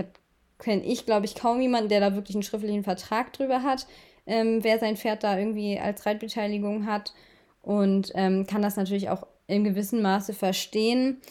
kenne 0.59 0.83
ich, 0.83 1.05
glaube 1.05 1.25
ich, 1.25 1.35
kaum 1.35 1.59
jemanden, 1.61 1.89
der 1.89 1.99
da 1.99 2.15
wirklich 2.15 2.35
einen 2.35 2.43
schriftlichen 2.43 2.83
Vertrag 2.83 3.33
drüber 3.33 3.63
hat 3.63 3.87
ähm, 4.25 4.63
wer 4.63 4.79
sein 4.79 4.97
Pferd 4.97 5.23
da 5.23 5.37
irgendwie 5.37 5.79
als 5.79 6.05
Reitbeteiligung 6.05 6.85
hat 6.85 7.13
und 7.61 8.11
ähm, 8.15 8.45
kann 8.47 8.61
das 8.61 8.75
natürlich 8.75 9.09
auch 9.09 9.25
in 9.47 9.63
gewissem 9.63 10.01
Maße 10.01 10.33
verstehen. 10.33 11.21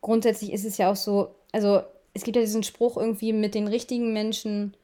Grundsätzlich 0.00 0.52
ist 0.52 0.64
es 0.64 0.78
ja 0.78 0.90
auch 0.90 0.96
so, 0.96 1.34
also 1.52 1.82
es 2.16 2.24
gibt 2.24 2.36
ja 2.36 2.42
diesen 2.42 2.62
Spruch 2.62 2.96
irgendwie, 2.96 3.32
mit 3.32 3.54
den 3.54 3.68
richtigen 3.68 4.12
Menschen 4.12 4.74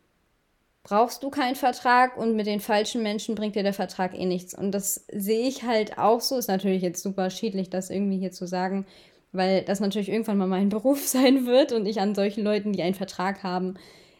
brauchst 0.82 1.22
du 1.22 1.30
keinen 1.30 1.54
Vertrag 1.54 2.16
und 2.16 2.36
mit 2.36 2.46
den 2.46 2.60
falschen 2.60 3.02
Menschen 3.02 3.34
bringt 3.34 3.54
dir 3.54 3.62
der 3.62 3.72
Vertrag 3.72 4.18
eh 4.18 4.26
nichts. 4.26 4.52
Und 4.56 4.72
das 4.72 5.06
sehe 5.10 5.48
ich 5.48 5.62
halt 5.62 5.96
auch 5.96 6.20
so. 6.20 6.36
Ist 6.36 6.48
natürlich 6.48 6.82
jetzt 6.82 7.02
super 7.02 7.30
schädlich, 7.30 7.70
das 7.70 7.88
irgendwie 7.88 8.18
hier 8.18 8.32
zu 8.32 8.46
sagen, 8.46 8.84
weil 9.32 9.62
das 9.62 9.80
natürlich 9.80 10.10
irgendwann 10.10 10.38
mal 10.38 10.46
mein 10.46 10.68
Beruf 10.70 11.06
sein 11.06 11.46
wird 11.46 11.72
und 11.72 11.86
ich 11.86 12.00
an 12.00 12.14
solchen 12.14 12.44
Leuten, 12.44 12.72
die 12.72 12.82
einen 12.82 12.94
Vertrag 12.94 13.42
haben, 13.42 13.74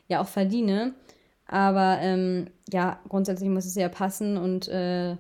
ja 0.09 0.23
auch 0.23 0.29
verdiene. 0.29 0.95
Aber 1.47 1.99
ähm, 2.01 2.49
ja, 2.73 3.01
grundsätzlich 3.09 3.51
muss 3.51 3.67
es 3.67 3.75
ja 3.75 3.89
passen 3.89 4.39
und 4.39 4.69
äh, 4.69 5.17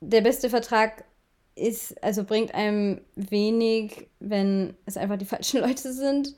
der 0.00 0.20
beste 0.20 0.48
Vertrag 0.48 1.04
ist, 1.56 2.02
also 2.02 2.24
bringt 2.24 2.54
einem 2.54 3.00
wenig, 3.14 4.08
wenn 4.20 4.74
es 4.86 4.96
einfach 4.96 5.18
die 5.18 5.24
falschen 5.24 5.60
Leute 5.66 5.92
sind. 5.92 6.34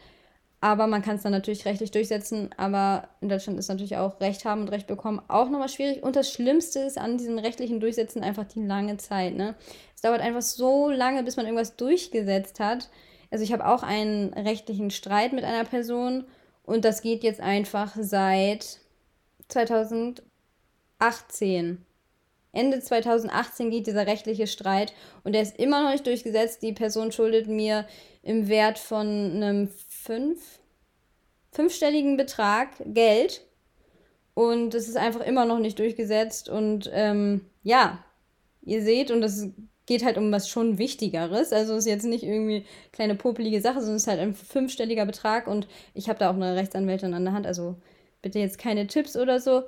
Aber 0.67 0.87
man 0.89 1.01
kann 1.01 1.15
es 1.15 1.23
dann 1.23 1.31
natürlich 1.31 1.65
rechtlich 1.65 1.93
durchsetzen. 1.93 2.51
Aber 2.57 3.09
in 3.21 3.29
Deutschland 3.29 3.57
ist 3.57 3.69
natürlich 3.69 3.99
auch 3.99 4.21
Recht 4.21 4.45
haben 4.45 4.63
und 4.63 4.69
Recht 4.69 4.89
bekommen 4.89 5.23
auch 5.29 5.49
nochmal 5.49 5.69
schwierig. 5.69 6.03
Und 6.03 6.17
das 6.17 6.33
Schlimmste 6.33 6.81
ist 6.81 6.99
an 6.99 7.19
diesem 7.19 7.39
rechtlichen 7.39 7.79
Durchsetzen 7.79 8.25
einfach 8.25 8.47
die 8.47 8.65
lange 8.65 8.97
Zeit. 8.97 9.37
Ne? 9.37 9.55
Es 9.95 10.01
dauert 10.01 10.21
einfach 10.21 10.43
so 10.43 10.91
lange, 10.91 11.23
bis 11.23 11.37
man 11.37 11.47
irgendwas 11.47 11.77
durchgesetzt 11.77 12.59
hat. 12.59 12.91
Also 13.31 13.45
ich 13.45 13.53
habe 13.53 13.65
auch 13.65 13.85
einen 13.85 14.33
rechtlichen 14.33 14.91
Streit 14.91 15.33
mit 15.33 15.45
einer 15.45 15.63
Person 15.63 16.25
und 16.65 16.85
das 16.85 17.01
geht 17.01 17.23
jetzt 17.23 17.41
einfach 17.41 17.95
seit 17.97 18.81
2018. 19.47 21.87
Ende 22.51 22.81
2018 22.81 23.71
geht 23.71 23.87
dieser 23.87 24.09
rechtliche 24.09 24.49
Streit 24.49 24.93
und 25.23 25.33
der 25.33 25.43
ist 25.43 25.61
immer 25.61 25.85
noch 25.85 25.93
nicht 25.93 26.07
durchgesetzt. 26.07 26.63
Die 26.63 26.73
Person 26.73 27.13
schuldet 27.13 27.47
mir 27.47 27.87
im 28.27 28.49
Wert 28.49 28.79
von 28.79 29.07
einem 29.07 29.69
fünf, 30.07 30.61
fünfstelligen 31.53 32.17
Betrag 32.17 32.69
Geld 32.85 33.43
und 34.35 34.75
es 34.75 34.89
ist 34.89 34.97
einfach 34.97 35.21
immer 35.21 35.45
noch 35.45 35.59
nicht 35.59 35.79
durchgesetzt. 35.79 36.49
Und 36.49 36.91
ähm, 36.93 37.43
ja, 37.63 38.05
ihr 38.63 38.83
seht, 38.83 39.11
und 39.11 39.21
das 39.21 39.49
geht 39.87 40.05
halt 40.05 40.19
um 40.19 40.33
was 40.33 40.49
schon 40.49 40.79
Wichtigeres. 40.79 41.53
Also 41.53 41.75
es 41.75 41.81
ist 41.81 41.91
jetzt 41.91 42.05
nicht 42.05 42.25
irgendwie 42.25 42.65
kleine 42.93 43.15
popelige 43.15 43.61
Sache, 43.61 43.81
sondern 43.81 43.97
es 43.97 44.03
ist 44.03 44.09
halt 44.09 44.21
ein 44.21 44.35
fünfstelliger 44.35 45.07
Betrag 45.07 45.47
und 45.47 45.69
ich 45.95 46.09
habe 46.09 46.19
da 46.19 46.31
auch 46.31 46.35
eine 46.35 46.57
Rechtsanwältin 46.57 47.15
an 47.15 47.25
der 47.25 47.33
Hand. 47.33 47.47
Also 47.47 47.77
bitte 48.23 48.39
jetzt 48.39 48.59
keine 48.59 48.87
Tipps 48.87 49.17
oder 49.17 49.41
so. 49.41 49.63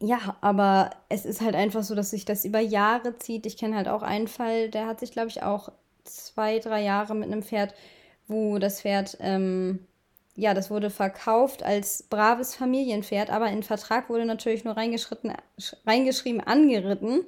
Ja, 0.00 0.36
aber 0.40 0.90
es 1.08 1.26
ist 1.26 1.40
halt 1.40 1.56
einfach 1.56 1.82
so, 1.82 1.96
dass 1.96 2.10
sich 2.10 2.24
das 2.24 2.44
über 2.44 2.60
Jahre 2.60 3.18
zieht. 3.18 3.46
Ich 3.46 3.56
kenne 3.56 3.74
halt 3.76 3.88
auch 3.88 4.02
einen 4.02 4.28
Fall, 4.28 4.70
der 4.70 4.86
hat 4.86 5.00
sich, 5.00 5.10
glaube 5.10 5.28
ich, 5.28 5.42
auch 5.42 5.72
zwei, 6.04 6.60
drei 6.60 6.82
Jahre 6.84 7.16
mit 7.16 7.30
einem 7.30 7.42
Pferd, 7.42 7.74
wo 8.28 8.58
das 8.58 8.82
Pferd, 8.82 9.16
ähm, 9.20 9.80
ja, 10.34 10.54
das 10.54 10.70
wurde 10.70 10.90
verkauft 10.90 11.62
als 11.62 12.04
braves 12.04 12.54
Familienpferd, 12.54 13.30
aber 13.30 13.50
in 13.50 13.62
Vertrag 13.62 14.08
wurde 14.08 14.24
natürlich 14.24 14.64
nur 14.64 14.76
reingeschrieben, 14.76 16.40
angeritten. 16.40 17.24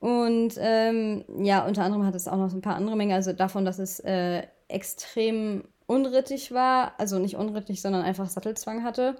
Und 0.00 0.54
ähm, 0.58 1.24
ja, 1.42 1.64
unter 1.64 1.84
anderem 1.84 2.04
hat 2.04 2.14
es 2.14 2.28
auch 2.28 2.36
noch 2.36 2.50
so 2.50 2.56
ein 2.56 2.62
paar 2.62 2.74
andere 2.74 2.96
Mengen, 2.96 3.12
also 3.12 3.32
davon, 3.32 3.64
dass 3.64 3.78
es 3.78 4.00
äh, 4.00 4.42
extrem 4.68 5.64
unrittig 5.86 6.52
war, 6.52 6.94
also 6.98 7.18
nicht 7.18 7.36
unrittig, 7.36 7.80
sondern 7.80 8.02
einfach 8.02 8.28
Sattelzwang 8.28 8.82
hatte. 8.82 9.16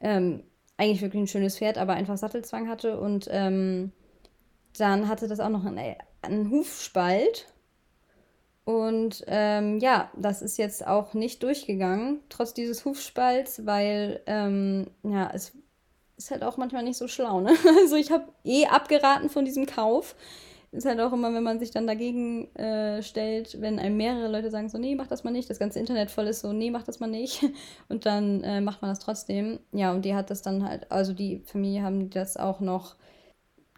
Ähm, 0.00 0.44
eigentlich 0.76 1.02
wirklich 1.02 1.22
ein 1.22 1.28
schönes 1.28 1.58
Pferd, 1.58 1.78
aber 1.78 1.94
einfach 1.94 2.16
Sattelzwang 2.16 2.68
hatte. 2.68 2.98
Und 2.98 3.28
ähm, 3.30 3.92
dann 4.76 5.08
hatte 5.08 5.28
das 5.28 5.40
auch 5.40 5.48
noch 5.48 5.64
einen, 5.64 5.96
einen 6.22 6.50
Hufspalt. 6.50 7.46
Und 8.64 9.24
ähm, 9.26 9.78
ja, 9.80 10.10
das 10.16 10.40
ist 10.40 10.56
jetzt 10.56 10.86
auch 10.86 11.12
nicht 11.12 11.42
durchgegangen, 11.42 12.20
trotz 12.30 12.54
dieses 12.54 12.84
Hufspalts, 12.84 13.66
weil 13.66 14.20
ähm, 14.26 14.86
ja, 15.02 15.30
es 15.34 15.52
ist 16.16 16.30
halt 16.30 16.42
auch 16.42 16.56
manchmal 16.56 16.82
nicht 16.82 16.96
so 16.96 17.08
schlau. 17.08 17.40
Ne? 17.40 17.54
Also 17.82 17.96
ich 17.96 18.10
habe 18.10 18.24
eh 18.44 18.66
abgeraten 18.66 19.28
von 19.28 19.44
diesem 19.44 19.66
Kauf 19.66 20.14
ist 20.74 20.86
halt 20.86 21.00
auch 21.00 21.12
immer, 21.12 21.32
wenn 21.32 21.42
man 21.42 21.58
sich 21.58 21.70
dann 21.70 21.86
dagegen 21.86 22.54
äh, 22.56 23.02
stellt, 23.02 23.60
wenn 23.60 23.78
einem 23.78 23.96
mehrere 23.96 24.28
Leute 24.28 24.50
sagen, 24.50 24.68
so, 24.68 24.76
nee, 24.76 24.94
mach 24.94 25.06
das 25.06 25.24
mal 25.24 25.30
nicht, 25.30 25.48
das 25.48 25.58
ganze 25.58 25.78
Internet 25.78 26.10
voll 26.10 26.26
ist 26.26 26.40
so, 26.40 26.52
nee, 26.52 26.70
mach 26.70 26.82
das 26.82 27.00
mal 27.00 27.06
nicht. 27.06 27.44
Und 27.88 28.06
dann 28.06 28.42
äh, 28.42 28.60
macht 28.60 28.82
man 28.82 28.90
das 28.90 28.98
trotzdem. 28.98 29.60
Ja, 29.72 29.92
und 29.92 30.04
die 30.04 30.14
hat 30.14 30.30
das 30.30 30.42
dann 30.42 30.68
halt, 30.68 30.90
also 30.90 31.12
die 31.12 31.42
Familie 31.44 31.82
haben 31.82 32.10
das 32.10 32.36
auch 32.36 32.60
noch 32.60 32.96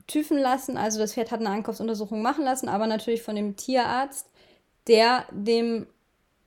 tüfen 0.07 0.39
lassen. 0.39 0.77
Also 0.77 0.99
das 0.99 1.15
Pferd 1.15 1.31
hat 1.31 1.41
eine 1.41 1.51
Ankaufsuntersuchung 1.51 2.23
machen 2.23 2.45
lassen, 2.45 2.69
aber 2.69 2.87
natürlich 2.87 3.23
von 3.23 3.37
dem 3.37 3.57
Tierarzt, 3.57 4.31
der 4.89 5.25
dem 5.33 5.87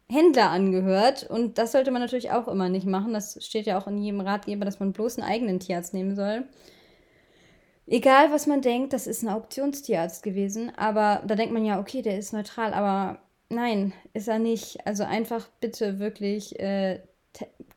Händler 0.09 0.49
angehört. 0.49 1.29
Und 1.29 1.57
das 1.57 1.71
sollte 1.71 1.91
man 1.91 2.01
natürlich 2.01 2.31
auch 2.31 2.47
immer 2.47 2.69
nicht 2.69 2.87
machen. 2.87 3.13
Das 3.13 3.43
steht 3.45 3.65
ja 3.65 3.79
auch 3.79 3.87
in 3.87 3.97
jedem 3.97 4.21
Ratgeber, 4.21 4.65
dass 4.65 4.79
man 4.79 4.93
bloß 4.93 5.19
einen 5.19 5.29
eigenen 5.29 5.59
Tierarzt 5.59 5.93
nehmen 5.93 6.15
soll 6.15 6.45
egal 7.89 8.31
was 8.31 8.47
man 8.47 8.61
denkt, 8.61 8.93
das 8.93 9.07
ist 9.07 9.23
ein 9.23 9.29
Auktionstierarzt 9.29 10.23
gewesen. 10.23 10.71
Aber 10.77 11.21
da 11.25 11.35
denkt 11.35 11.53
man 11.53 11.65
ja, 11.65 11.79
okay, 11.79 12.01
der 12.01 12.17
ist 12.17 12.33
neutral, 12.33 12.73
aber 12.73 13.19
nein, 13.49 13.93
ist 14.13 14.27
er 14.27 14.39
nicht. 14.39 14.85
Also 14.85 15.03
einfach 15.03 15.47
bitte 15.59 15.99
wirklich 15.99 16.59
äh, 16.59 16.99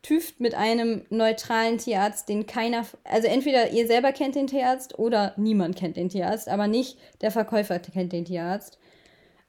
tüft 0.03 0.41
mit 0.41 0.55
einem 0.55 1.03
neutralen 1.11 1.79
Tierarzt, 1.79 2.29
den 2.29 2.47
keiner, 2.47 2.85
also 3.05 3.29
entweder 3.29 3.71
ihr 3.71 3.87
selber 3.87 4.13
kennt 4.13 4.35
den 4.35 4.47
Tierarzt 4.47 4.99
oder 4.99 5.35
niemand 5.37 5.77
kennt 5.77 5.97
den 5.97 6.09
Tierarzt, 6.09 6.49
aber 6.49 6.67
nicht 6.67 6.99
der 7.21 7.31
Verkäufer 7.31 7.79
kennt 7.79 8.13
den 8.13 8.25
Tierarzt. 8.25 8.79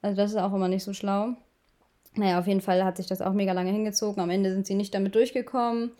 Also 0.03 0.17
das 0.17 0.31
ist 0.31 0.37
auch 0.37 0.53
immer 0.53 0.67
nicht 0.67 0.83
so 0.83 0.93
schlau. 0.93 1.29
Naja, 2.15 2.37
auf 2.37 2.45
jeden 2.45 2.61
Fall 2.61 2.83
hat 2.83 2.97
sich 2.97 3.07
das 3.07 3.21
auch 3.21 3.33
mega 3.33 3.53
lange 3.53 3.71
hingezogen. 3.71 4.21
Am 4.21 4.29
Ende 4.29 4.53
sind 4.53 4.67
sie 4.67 4.75
nicht 4.75 4.93
damit 4.93 5.15
durchgekommen. 5.15 5.91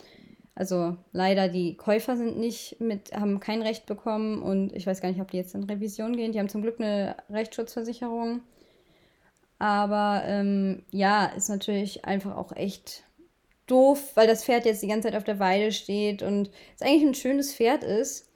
Also 0.56 0.98
leider 1.12 1.48
die 1.48 1.76
Käufer 1.76 2.16
sind 2.16 2.38
nicht 2.38 2.80
mit, 2.80 3.14
haben 3.14 3.40
kein 3.40 3.64
Recht 3.64 3.88
bekommen 3.88 4.44
und 4.44 4.72
ich 4.74 4.86
weiß 4.86 5.02
gar 5.02 5.10
nicht, 5.10 5.22
ob 5.22 5.32
die 5.32 5.38
jetzt 5.38 5.56
in 5.56 5.64
Revision 5.64 6.16
gehen. 6.16 6.32
Die 6.32 6.40
haben 6.40 6.50
zum 6.50 6.62
Glück 6.62 6.80
eine 6.80 7.16
Rechtsschutzversicherung. 7.32 8.42
Aber 9.58 10.24
ähm, 10.26 10.84
ja, 10.92 11.26
ist 11.28 11.50
natürlich 11.50 12.06
einfach 12.06 12.36
auch 12.36 12.52
echt 12.56 13.04
doof, 13.66 14.12
weil 14.16 14.28
das 14.28 14.44
Pferd 14.44 14.66
jetzt 14.66 14.84
die 14.84 14.88
ganze 14.88 15.08
Zeit 15.08 15.18
auf 15.18 15.24
der 15.24 15.40
Weide 15.40 15.72
steht 15.72 16.22
und 16.22 16.52
es 16.76 16.82
eigentlich 16.82 17.04
ein 17.04 17.16
schönes 17.16 17.56
Pferd 17.56 17.84
ist. 17.84 18.30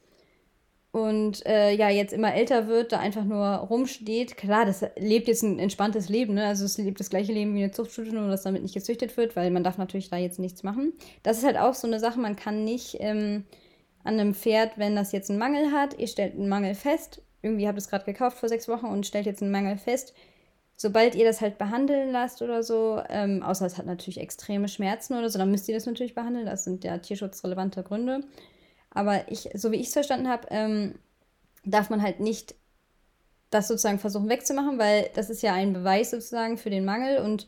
Und 0.98 1.46
äh, 1.46 1.72
ja, 1.74 1.90
jetzt 1.90 2.14
immer 2.14 2.34
älter 2.34 2.68
wird, 2.68 2.92
da 2.92 3.00
einfach 3.00 3.24
nur 3.24 3.46
rumsteht. 3.46 4.38
Klar, 4.38 4.66
das 4.66 4.86
lebt 4.98 5.28
jetzt 5.28 5.44
ein 5.44 5.60
entspanntes 5.60 6.10
Leben, 6.10 6.34
ne? 6.34 6.46
Also 6.46 6.66
es 6.66 6.78
lebt 6.78 7.00
das 7.00 7.10
gleiche 7.10 7.32
Leben 7.34 7.56
wie 7.56 7.64
eine 7.64 7.72
Zuchtstute, 7.72 8.14
nur 8.14 8.30
dass 8.30 8.44
damit 8.44 8.62
nicht 8.64 8.74
gezüchtet 8.74 9.16
wird, 9.18 9.36
weil 9.36 9.52
man 9.52 9.64
darf 9.64 9.78
natürlich 9.78 10.10
da 10.10 10.18
jetzt 10.18 10.40
nichts 10.40 10.64
machen. 10.64 10.94
Das 11.24 11.38
ist 11.38 11.46
halt 11.46 11.58
auch 11.58 11.74
so 11.74 11.88
eine 11.88 12.00
Sache, 12.00 12.20
man 12.20 12.36
kann 12.36 12.64
nicht 12.64 12.98
ähm, 13.00 13.46
an 14.04 14.20
einem 14.20 14.34
Pferd, 14.34 14.78
wenn 14.78 14.96
das 14.96 15.12
jetzt 15.12 15.30
einen 15.30 15.40
Mangel 15.40 15.72
hat, 15.72 15.98
ihr 16.00 16.08
stellt 16.08 16.36
einen 16.36 16.50
Mangel 16.50 16.76
fest, 16.76 17.22
irgendwie 17.42 17.68
habt 17.68 17.78
ihr 17.78 17.82
es 17.82 17.90
gerade 17.90 18.06
gekauft 18.06 18.38
vor 18.38 18.50
sechs 18.50 18.68
Wochen 18.68 18.86
und 18.86 19.06
stellt 19.06 19.26
jetzt 19.26 19.42
einen 19.42 19.52
Mangel 19.52 19.78
fest, 19.78 20.14
sobald 20.78 21.16
ihr 21.16 21.26
das 21.26 21.42
halt 21.42 21.58
behandeln 21.58 22.12
lasst 22.12 22.42
oder 22.42 22.64
so, 22.64 23.02
ähm, 23.10 23.44
außer 23.44 23.66
es 23.66 23.78
hat 23.78 23.86
natürlich 23.86 24.20
extreme 24.20 24.68
Schmerzen 24.68 25.18
oder 25.18 25.30
so, 25.30 25.40
dann 25.40 25.52
müsst 25.52 25.68
ihr 25.68 25.76
das 25.76 25.86
natürlich 25.86 26.16
behandeln. 26.16 26.46
Das 26.46 26.64
sind 26.64 26.84
ja 26.84 26.98
tierschutzrelevante 27.00 27.84
Gründe. 27.84 28.22
Aber 28.98 29.32
ich, 29.32 29.50
so 29.54 29.72
wie 29.72 29.76
ich 29.76 29.88
es 29.88 29.94
verstanden 29.94 30.28
habe, 30.28 30.48
ähm, 30.50 30.96
darf 31.64 31.92
man 31.92 32.02
halt 32.02 32.20
nicht 32.20 32.56
das 33.52 33.68
sozusagen 33.68 34.00
versuchen 34.00 34.28
wegzumachen, 34.28 34.80
weil 34.80 35.12
das 35.14 35.30
ist 35.30 35.44
ja 35.44 35.54
ein 35.54 35.74
Beweis 35.74 36.10
sozusagen 36.10 36.58
für 36.58 36.72
den 36.72 36.84
Mangel. 36.84 37.20
Und 37.20 37.48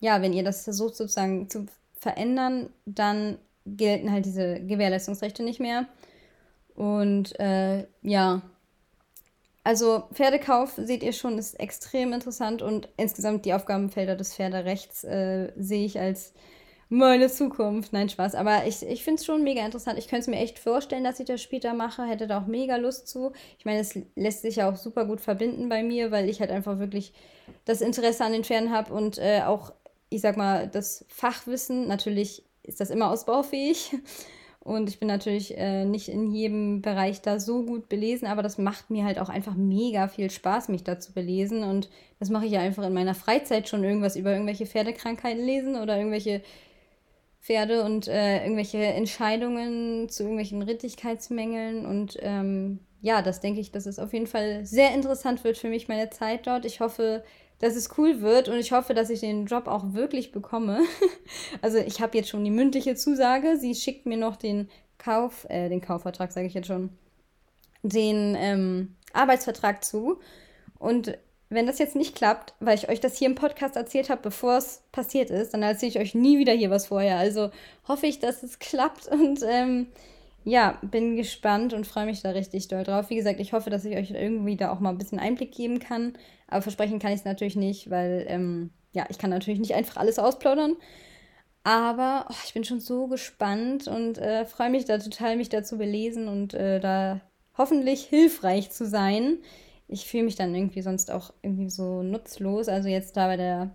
ja, 0.00 0.20
wenn 0.20 0.32
ihr 0.32 0.42
das 0.42 0.64
versucht 0.64 0.96
sozusagen 0.96 1.48
zu 1.48 1.66
verändern, 1.96 2.70
dann 2.86 3.38
gelten 3.66 4.10
halt 4.10 4.24
diese 4.26 4.60
Gewährleistungsrechte 4.60 5.44
nicht 5.44 5.60
mehr. 5.60 5.86
Und 6.74 7.38
äh, 7.38 7.86
ja, 8.02 8.42
also 9.62 10.08
Pferdekauf, 10.12 10.72
seht 10.76 11.04
ihr 11.04 11.12
schon, 11.12 11.38
ist 11.38 11.54
extrem 11.60 12.12
interessant 12.12 12.62
und 12.62 12.88
insgesamt 12.96 13.44
die 13.44 13.54
Aufgabenfelder 13.54 14.16
des 14.16 14.34
Pferderechts 14.34 15.04
äh, 15.04 15.52
sehe 15.56 15.86
ich 15.86 16.00
als 16.00 16.32
meine 16.90 17.28
Zukunft. 17.28 17.92
Nein, 17.92 18.08
Spaß. 18.08 18.34
Aber 18.34 18.66
ich, 18.66 18.82
ich 18.82 19.02
finde 19.02 19.20
es 19.20 19.24
schon 19.24 19.42
mega 19.42 19.64
interessant. 19.64 19.98
Ich 19.98 20.08
könnte 20.08 20.22
es 20.22 20.26
mir 20.26 20.40
echt 20.40 20.58
vorstellen, 20.58 21.04
dass 21.04 21.20
ich 21.20 21.26
das 21.26 21.40
später 21.40 21.72
mache. 21.72 22.04
Hätte 22.04 22.26
da 22.26 22.42
auch 22.42 22.46
mega 22.46 22.76
Lust 22.76 23.08
zu. 23.08 23.32
Ich 23.58 23.64
meine, 23.64 23.78
es 23.80 23.98
lässt 24.16 24.42
sich 24.42 24.56
ja 24.56 24.68
auch 24.70 24.76
super 24.76 25.06
gut 25.06 25.20
verbinden 25.20 25.68
bei 25.68 25.82
mir, 25.82 26.10
weil 26.10 26.28
ich 26.28 26.40
halt 26.40 26.50
einfach 26.50 26.78
wirklich 26.78 27.12
das 27.64 27.80
Interesse 27.80 28.24
an 28.24 28.32
den 28.32 28.44
Pferden 28.44 28.72
habe 28.72 28.92
und 28.92 29.18
äh, 29.18 29.42
auch, 29.46 29.72
ich 30.10 30.20
sag 30.20 30.36
mal, 30.36 30.68
das 30.68 31.06
Fachwissen. 31.08 31.86
Natürlich 31.86 32.42
ist 32.64 32.80
das 32.80 32.90
immer 32.90 33.10
ausbaufähig. 33.10 33.92
Und 34.62 34.90
ich 34.90 34.98
bin 34.98 35.08
natürlich 35.08 35.56
äh, 35.56 35.86
nicht 35.86 36.08
in 36.08 36.30
jedem 36.32 36.82
Bereich 36.82 37.22
da 37.22 37.40
so 37.40 37.64
gut 37.64 37.88
belesen, 37.88 38.28
aber 38.28 38.42
das 38.42 38.58
macht 38.58 38.90
mir 38.90 39.04
halt 39.04 39.18
auch 39.18 39.30
einfach 39.30 39.54
mega 39.54 40.06
viel 40.06 40.30
Spaß, 40.30 40.68
mich 40.68 40.84
da 40.84 41.00
zu 41.00 41.12
belesen. 41.12 41.62
Und 41.62 41.88
das 42.18 42.28
mache 42.28 42.44
ich 42.44 42.52
ja 42.52 42.60
einfach 42.60 42.84
in 42.84 42.92
meiner 42.92 43.14
Freizeit 43.14 43.68
schon 43.68 43.84
irgendwas 43.84 44.16
über 44.16 44.32
irgendwelche 44.32 44.66
Pferdekrankheiten 44.66 45.42
lesen 45.42 45.76
oder 45.76 45.96
irgendwelche 45.96 46.42
Pferde 47.40 47.84
und 47.84 48.06
äh, 48.06 48.42
irgendwelche 48.42 48.78
Entscheidungen 48.78 50.08
zu 50.08 50.24
irgendwelchen 50.24 50.62
Rittigkeitsmängeln. 50.62 51.86
Und 51.86 52.18
ähm, 52.20 52.80
ja, 53.00 53.22
das 53.22 53.40
denke 53.40 53.60
ich, 53.60 53.72
dass 53.72 53.86
es 53.86 53.98
auf 53.98 54.12
jeden 54.12 54.26
Fall 54.26 54.66
sehr 54.66 54.94
interessant 54.94 55.42
wird 55.42 55.56
für 55.56 55.68
mich, 55.68 55.88
meine 55.88 56.10
Zeit 56.10 56.46
dort. 56.46 56.66
Ich 56.66 56.80
hoffe, 56.80 57.24
dass 57.58 57.76
es 57.76 57.96
cool 57.98 58.20
wird 58.20 58.48
und 58.48 58.58
ich 58.58 58.72
hoffe, 58.72 58.92
dass 58.92 59.10
ich 59.10 59.20
den 59.20 59.46
Job 59.46 59.68
auch 59.68 59.94
wirklich 59.94 60.32
bekomme. 60.32 60.80
also 61.62 61.78
ich 61.78 62.00
habe 62.00 62.16
jetzt 62.16 62.28
schon 62.28 62.44
die 62.44 62.50
mündliche 62.50 62.94
Zusage. 62.94 63.56
Sie 63.56 63.74
schickt 63.74 64.06
mir 64.06 64.18
noch 64.18 64.36
den 64.36 64.68
Kauf, 64.98 65.46
äh, 65.48 65.70
den 65.70 65.80
Kaufvertrag 65.80 66.32
sage 66.32 66.46
ich 66.46 66.54
jetzt 66.54 66.66
schon, 66.66 66.90
den 67.82 68.36
ähm, 68.38 68.96
Arbeitsvertrag 69.14 69.82
zu. 69.82 70.20
Und 70.78 71.16
wenn 71.50 71.66
das 71.66 71.80
jetzt 71.80 71.96
nicht 71.96 72.14
klappt, 72.14 72.54
weil 72.60 72.78
ich 72.78 72.88
euch 72.88 73.00
das 73.00 73.18
hier 73.18 73.28
im 73.28 73.34
Podcast 73.34 73.74
erzählt 73.76 74.08
habe, 74.08 74.22
bevor 74.22 74.56
es 74.56 74.82
passiert 74.92 75.30
ist, 75.30 75.52
dann 75.52 75.62
erzähle 75.62 75.90
ich 75.90 75.98
euch 75.98 76.14
nie 76.14 76.38
wieder 76.38 76.52
hier 76.52 76.70
was 76.70 76.86
vorher. 76.86 77.18
Also 77.18 77.50
hoffe 77.88 78.06
ich, 78.06 78.20
dass 78.20 78.44
es 78.44 78.60
klappt 78.60 79.08
und 79.10 79.40
ähm, 79.42 79.88
ja, 80.44 80.78
bin 80.82 81.16
gespannt 81.16 81.74
und 81.74 81.86
freue 81.86 82.06
mich 82.06 82.22
da 82.22 82.30
richtig 82.30 82.68
doll 82.68 82.84
drauf. 82.84 83.10
Wie 83.10 83.16
gesagt, 83.16 83.40
ich 83.40 83.52
hoffe, 83.52 83.68
dass 83.68 83.84
ich 83.84 83.96
euch 83.96 84.12
irgendwie 84.12 84.56
da 84.56 84.72
auch 84.72 84.80
mal 84.80 84.90
ein 84.90 84.98
bisschen 84.98 85.18
Einblick 85.18 85.52
geben 85.52 85.80
kann. 85.80 86.14
Aber 86.46 86.62
versprechen 86.62 86.98
kann 86.98 87.12
ich 87.12 87.18
es 87.20 87.24
natürlich 87.24 87.56
nicht, 87.56 87.90
weil 87.90 88.24
ähm, 88.28 88.70
ja, 88.92 89.06
ich 89.10 89.18
kann 89.18 89.30
natürlich 89.30 89.60
nicht 89.60 89.74
einfach 89.74 89.96
alles 89.96 90.18
ausplaudern. 90.18 90.76
Aber 91.62 92.26
oh, 92.30 92.34
ich 92.44 92.54
bin 92.54 92.64
schon 92.64 92.80
so 92.80 93.06
gespannt 93.06 93.86
und 93.86 94.18
äh, 94.18 94.46
freue 94.46 94.70
mich 94.70 94.86
da 94.86 94.98
total, 94.98 95.36
mich 95.36 95.50
da 95.50 95.62
zu 95.62 95.76
belesen 95.76 96.28
und 96.28 96.54
äh, 96.54 96.80
da 96.80 97.20
hoffentlich 97.58 98.04
hilfreich 98.04 98.70
zu 98.70 98.86
sein. 98.86 99.38
Ich 99.90 100.06
fühle 100.06 100.24
mich 100.24 100.36
dann 100.36 100.54
irgendwie 100.54 100.82
sonst 100.82 101.10
auch 101.10 101.32
irgendwie 101.42 101.70
so 101.70 102.02
nutzlos. 102.02 102.68
Also 102.68 102.88
jetzt 102.88 103.16
da 103.16 103.26
bei 103.26 103.36
der 103.36 103.70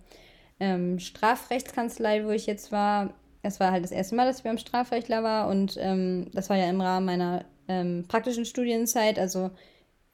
ähm, 0.60 0.98
Strafrechtskanzlei, 0.98 2.24
wo 2.24 2.30
ich 2.30 2.46
jetzt 2.46 2.72
war, 2.72 3.14
das 3.42 3.60
war 3.60 3.70
halt 3.70 3.84
das 3.84 3.92
erste 3.92 4.16
Mal, 4.16 4.26
dass 4.26 4.38
ich 4.38 4.44
beim 4.44 4.58
Strafrechtler 4.58 5.22
war 5.22 5.48
und 5.48 5.76
ähm, 5.78 6.30
das 6.32 6.50
war 6.50 6.56
ja 6.56 6.68
im 6.68 6.80
Rahmen 6.80 7.06
meiner 7.06 7.44
ähm, 7.68 8.04
praktischen 8.08 8.44
Studienzeit, 8.44 9.18
also 9.18 9.50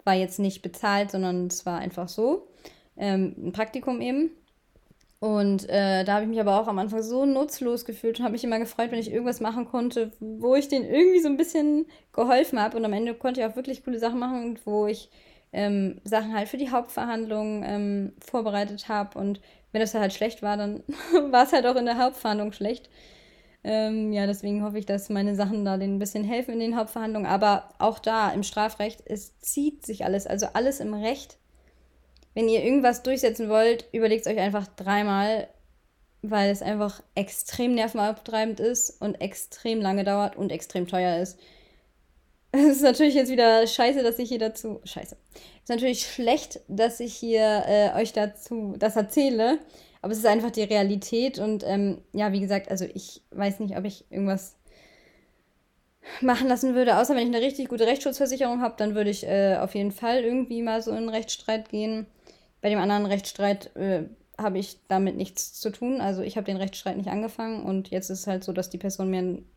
war 0.05 0.15
jetzt 0.15 0.39
nicht 0.39 0.63
bezahlt, 0.63 1.11
sondern 1.13 1.47
es 1.47 1.65
war 1.65 1.79
einfach 1.79 2.09
so, 2.09 2.49
ähm, 2.97 3.35
ein 3.39 3.53
Praktikum 3.53 4.01
eben. 4.01 4.31
Und 5.21 5.69
äh, 5.69 6.03
da 6.03 6.15
habe 6.15 6.25
ich 6.25 6.29
mich 6.29 6.41
aber 6.41 6.61
auch 6.61 6.67
am 6.67 6.81
Anfang 6.81 7.01
so 7.01 7.25
nutzlos 7.25 7.85
gefühlt 7.85 8.19
und 8.19 8.25
habe 8.25 8.33
mich 8.33 8.43
immer 8.43 8.59
gefreut, 8.59 8.91
wenn 8.91 8.99
ich 8.99 9.13
irgendwas 9.13 9.39
machen 9.39 9.67
konnte, 9.67 10.11
wo 10.19 10.57
ich 10.57 10.67
denen 10.67 10.85
irgendwie 10.85 11.21
so 11.21 11.29
ein 11.29 11.37
bisschen 11.37 11.87
geholfen 12.13 12.61
habe. 12.61 12.77
Und 12.77 12.85
am 12.85 12.93
Ende 12.93 13.15
konnte 13.15 13.41
ich 13.41 13.47
auch 13.47 13.55
wirklich 13.55 13.85
coole 13.85 14.01
Sachen 14.01 14.19
machen, 14.19 14.59
wo 14.65 14.89
ich 14.89 15.11
ähm, 15.53 16.01
Sachen 16.05 16.35
halt 16.35 16.49
für 16.49 16.57
die 16.57 16.71
Hauptverhandlung 16.71 17.63
ähm, 17.65 18.13
vorbereitet 18.25 18.89
habe. 18.89 19.19
Und 19.19 19.41
wenn 19.71 19.81
das 19.81 19.95
halt 19.95 20.13
schlecht 20.13 20.43
war, 20.43 20.57
dann 20.57 20.83
war 21.31 21.45
es 21.45 21.53
halt 21.53 21.67
auch 21.67 21.77
in 21.77 21.87
der 21.87 21.99
Hauptverhandlung 21.99 22.53
schlecht. 22.53 22.89
Ähm, 23.65 24.13
ja, 24.13 24.27
deswegen 24.27 24.65
hoffe 24.65 24.79
ich, 24.79 24.87
dass 24.87 25.09
meine 25.09 25.37
Sachen 25.37 25.65
da 25.65 25.77
denen 25.77 25.97
ein 25.97 26.01
bisschen 26.01 26.25
helfen 26.25 26.55
in 26.55 26.61
den 26.61 26.77
Hauptverhandlungen. 26.77 27.31
Aber 27.31 27.69
auch 27.79 27.99
da 27.99 28.31
im 28.31 28.43
Strafrecht, 28.43 29.03
es 29.07 29.39
zieht 29.41 29.87
sich 29.87 30.05
alles. 30.05 30.27
Also 30.27 30.47
alles 30.55 30.81
im 30.81 30.95
Recht. 30.95 31.39
Wenn 32.35 32.49
ihr 32.49 32.65
irgendwas 32.65 33.03
durchsetzen 33.03 33.49
wollt, 33.49 33.87
überlegt 33.93 34.27
es 34.27 34.33
euch 34.33 34.39
einfach 34.39 34.67
dreimal, 34.67 35.49
weil 36.23 36.51
es 36.51 36.63
einfach 36.63 37.03
extrem 37.15 37.75
nervenabtreibend 37.75 38.59
ist 38.59 39.01
und 39.03 39.21
extrem 39.21 39.81
lange 39.81 40.05
dauert 40.05 40.37
und 40.37 40.51
extrem 40.51 40.87
teuer 40.87 41.21
ist. 41.21 41.39
Es 42.55 42.77
ist 42.77 42.83
natürlich 42.83 43.15
jetzt 43.15 43.31
wieder 43.31 43.67
scheiße, 43.67 44.03
dass 44.03 44.19
ich 44.19 44.29
hier 44.29 44.39
dazu. 44.39 44.81
Scheiße. 44.85 45.17
Es 45.35 45.63
ist 45.63 45.69
natürlich 45.71 46.07
schlecht, 46.07 46.61
dass 46.69 47.01
ich 47.01 47.15
hier 47.15 47.65
äh, 47.67 47.99
euch 47.99 48.13
dazu 48.13 48.75
das 48.79 48.97
erzähle. 48.97 49.59
Aber 50.03 50.13
es 50.13 50.19
ist 50.19 50.27
einfach 50.27 50.51
die 50.51 50.65
Realität 50.65 51.39
und 51.39 51.65
ähm, 51.65 52.03
ja, 52.13 52.33
wie 52.33 52.41
gesagt, 52.41 52.71
also 52.71 52.85
ich 52.93 53.23
weiß 53.31 53.61
nicht, 53.61 53.77
ob 53.79 53.85
ich 53.85 54.05
irgendwas 54.11 54.57
machen 56.21 56.49
lassen 56.49 56.75
würde, 56.75 56.99
außer 56.99 57.15
wenn 57.15 57.29
ich 57.29 57.35
eine 57.35 57.45
richtig 57.45 57.69
gute 57.69 57.87
Rechtsschutzversicherung 57.87 58.61
habe, 58.61 58.75
dann 58.77 58.97
würde 58.97 59.11
ich 59.11 59.25
äh, 59.25 59.57
auf 59.59 59.77
jeden 59.77 59.93
Fall 59.93 60.25
irgendwie 60.25 60.61
mal 60.61 60.83
so 60.83 60.91
in 60.91 60.99
einen 60.99 61.09
Rechtsstreit 61.09 61.69
gehen. 61.69 62.07
Bei 62.61 62.69
dem 62.69 62.81
anderen 62.81 63.07
Rechtsstreit 63.07 63.75
äh, 63.77 64.05
habe 64.37 64.59
ich 64.59 64.79
damit 64.89 65.17
nichts 65.17 65.53
zu 65.55 65.71
tun. 65.71 66.01
Also 66.01 66.23
ich 66.23 66.37
habe 66.37 66.47
den 66.47 66.57
Rechtsstreit 66.57 66.97
nicht 66.97 67.09
angefangen 67.09 67.63
und 67.63 67.91
jetzt 67.91 68.11
ist 68.11 68.21
es 68.21 68.27
halt 68.27 68.43
so, 68.43 68.53
dass 68.53 68.71
die 68.71 68.79
Person 68.79 69.09
mir 69.09 69.19
einen, 69.19 69.51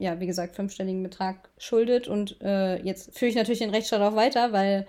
ja, 0.00 0.18
wie 0.18 0.26
gesagt, 0.26 0.56
fünfstelligen 0.56 1.02
Betrag 1.02 1.50
schuldet 1.58 2.08
und 2.08 2.40
äh, 2.40 2.82
jetzt 2.82 3.16
führe 3.16 3.28
ich 3.28 3.36
natürlich 3.36 3.60
den 3.60 3.70
Rechtsstreit 3.70 4.00
auch 4.00 4.16
weiter, 4.16 4.50
weil 4.50 4.86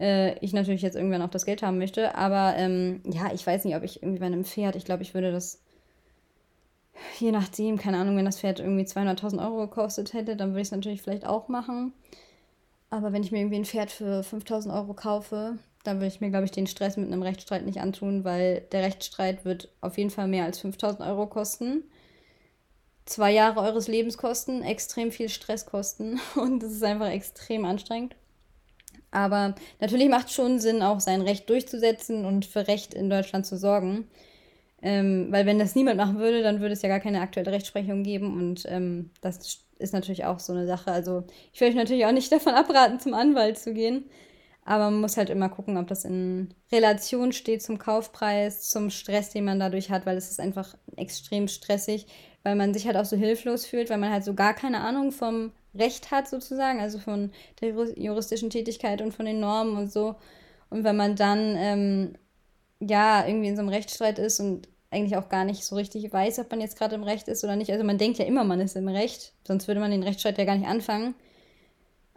äh, 0.00 0.38
ich 0.38 0.54
natürlich 0.54 0.80
jetzt 0.80 0.96
irgendwann 0.96 1.20
auch 1.20 1.28
das 1.28 1.44
Geld 1.44 1.62
haben 1.62 1.76
möchte. 1.76 2.14
Aber 2.14 2.54
ähm, 2.56 3.02
ja, 3.04 3.30
ich 3.34 3.46
weiß 3.46 3.64
nicht, 3.66 3.76
ob 3.76 3.82
ich 3.82 4.02
irgendwie 4.02 4.20
bei 4.20 4.26
einem 4.26 4.46
Pferd, 4.46 4.74
ich 4.74 4.86
glaube, 4.86 5.02
ich 5.02 5.12
würde 5.12 5.32
das, 5.32 5.60
je 7.20 7.30
nachdem, 7.30 7.76
keine 7.76 7.98
Ahnung, 7.98 8.16
wenn 8.16 8.24
das 8.24 8.40
Pferd 8.40 8.58
irgendwie 8.58 8.84
200.000 8.84 9.44
Euro 9.44 9.68
gekostet 9.68 10.14
hätte, 10.14 10.34
dann 10.34 10.50
würde 10.50 10.62
ich 10.62 10.68
es 10.68 10.72
natürlich 10.72 11.02
vielleicht 11.02 11.26
auch 11.26 11.48
machen. 11.48 11.92
Aber 12.88 13.12
wenn 13.12 13.22
ich 13.22 13.32
mir 13.32 13.40
irgendwie 13.40 13.56
ein 13.56 13.66
Pferd 13.66 13.90
für 13.90 14.22
5.000 14.22 14.74
Euro 14.74 14.94
kaufe, 14.94 15.58
dann 15.84 15.98
würde 15.98 16.06
ich 16.06 16.22
mir, 16.22 16.30
glaube 16.30 16.46
ich, 16.46 16.52
den 16.52 16.66
Stress 16.66 16.96
mit 16.96 17.12
einem 17.12 17.22
Rechtsstreit 17.22 17.66
nicht 17.66 17.80
antun, 17.80 18.24
weil 18.24 18.62
der 18.72 18.82
Rechtsstreit 18.82 19.44
wird 19.44 19.68
auf 19.82 19.98
jeden 19.98 20.10
Fall 20.10 20.28
mehr 20.28 20.44
als 20.44 20.64
5.000 20.64 21.06
Euro 21.06 21.26
kosten. 21.26 21.82
Zwei 23.04 23.32
Jahre 23.32 23.60
eures 23.60 23.88
Lebens 23.88 24.16
kosten, 24.16 24.62
extrem 24.62 25.10
viel 25.10 25.28
Stress 25.28 25.66
kosten 25.66 26.20
und 26.34 26.62
das 26.62 26.72
ist 26.72 26.84
einfach 26.84 27.10
extrem 27.10 27.64
anstrengend. 27.64 28.16
Aber 29.10 29.54
natürlich 29.78 30.08
macht 30.08 30.28
es 30.28 30.32
schon 30.32 30.58
Sinn, 30.58 30.82
auch 30.82 31.00
sein 31.00 31.20
Recht 31.20 31.48
durchzusetzen 31.50 32.24
und 32.24 32.46
für 32.46 32.66
Recht 32.66 32.94
in 32.94 33.10
Deutschland 33.10 33.44
zu 33.44 33.58
sorgen. 33.58 34.08
Ähm, 34.80 35.28
weil 35.30 35.46
wenn 35.46 35.58
das 35.58 35.76
niemand 35.76 35.98
machen 35.98 36.18
würde, 36.18 36.42
dann 36.42 36.60
würde 36.60 36.72
es 36.72 36.82
ja 36.82 36.88
gar 36.88 36.98
keine 36.98 37.20
aktuelle 37.20 37.52
Rechtsprechung 37.52 38.02
geben. 38.02 38.36
Und 38.36 38.64
ähm, 38.66 39.10
das 39.20 39.60
ist 39.78 39.92
natürlich 39.92 40.24
auch 40.24 40.40
so 40.40 40.52
eine 40.52 40.66
Sache. 40.66 40.90
Also 40.90 41.24
ich 41.52 41.60
will 41.60 41.68
euch 41.68 41.74
natürlich 41.74 42.06
auch 42.06 42.12
nicht 42.12 42.32
davon 42.32 42.54
abraten, 42.54 42.98
zum 42.98 43.14
Anwalt 43.14 43.58
zu 43.58 43.74
gehen. 43.74 44.06
Aber 44.64 44.90
man 44.90 45.00
muss 45.00 45.16
halt 45.16 45.28
immer 45.28 45.48
gucken, 45.48 45.76
ob 45.76 45.88
das 45.88 46.04
in 46.04 46.54
Relation 46.70 47.32
steht 47.32 47.62
zum 47.62 47.78
Kaufpreis, 47.78 48.70
zum 48.70 48.90
Stress, 48.90 49.30
den 49.30 49.44
man 49.44 49.58
dadurch 49.58 49.90
hat, 49.90 50.06
weil 50.06 50.16
es 50.16 50.30
ist 50.30 50.40
einfach 50.40 50.76
extrem 50.96 51.48
stressig, 51.48 52.06
weil 52.44 52.54
man 52.54 52.72
sich 52.72 52.86
halt 52.86 52.96
auch 52.96 53.04
so 53.04 53.16
hilflos 53.16 53.66
fühlt, 53.66 53.90
weil 53.90 53.98
man 53.98 54.12
halt 54.12 54.24
so 54.24 54.34
gar 54.34 54.54
keine 54.54 54.80
Ahnung 54.80 55.10
vom 55.10 55.50
Recht 55.74 56.10
hat, 56.10 56.28
sozusagen, 56.28 56.80
also 56.80 56.98
von 56.98 57.32
der 57.60 57.70
juristischen 57.70 58.50
Tätigkeit 58.50 59.02
und 59.02 59.12
von 59.12 59.26
den 59.26 59.40
Normen 59.40 59.76
und 59.76 59.90
so. 59.90 60.14
Und 60.70 60.84
wenn 60.84 60.96
man 60.96 61.16
dann 61.16 61.56
ähm, 61.56 62.14
ja 62.80 63.26
irgendwie 63.26 63.48
in 63.48 63.56
so 63.56 63.62
einem 63.62 63.68
Rechtsstreit 63.68 64.18
ist 64.18 64.38
und 64.40 64.68
eigentlich 64.90 65.16
auch 65.16 65.28
gar 65.28 65.44
nicht 65.44 65.64
so 65.64 65.74
richtig 65.76 66.12
weiß, 66.12 66.38
ob 66.38 66.50
man 66.50 66.60
jetzt 66.60 66.78
gerade 66.78 66.94
im 66.94 67.02
Recht 67.02 67.26
ist 67.28 67.42
oder 67.42 67.56
nicht. 67.56 67.72
Also 67.72 67.82
man 67.84 67.98
denkt 67.98 68.18
ja 68.18 68.26
immer, 68.26 68.44
man 68.44 68.60
ist 68.60 68.76
im 68.76 68.88
Recht, 68.88 69.32
sonst 69.46 69.66
würde 69.66 69.80
man 69.80 69.90
den 69.90 70.02
Rechtsstreit 70.02 70.38
ja 70.38 70.44
gar 70.44 70.56
nicht 70.56 70.68
anfangen. 70.68 71.14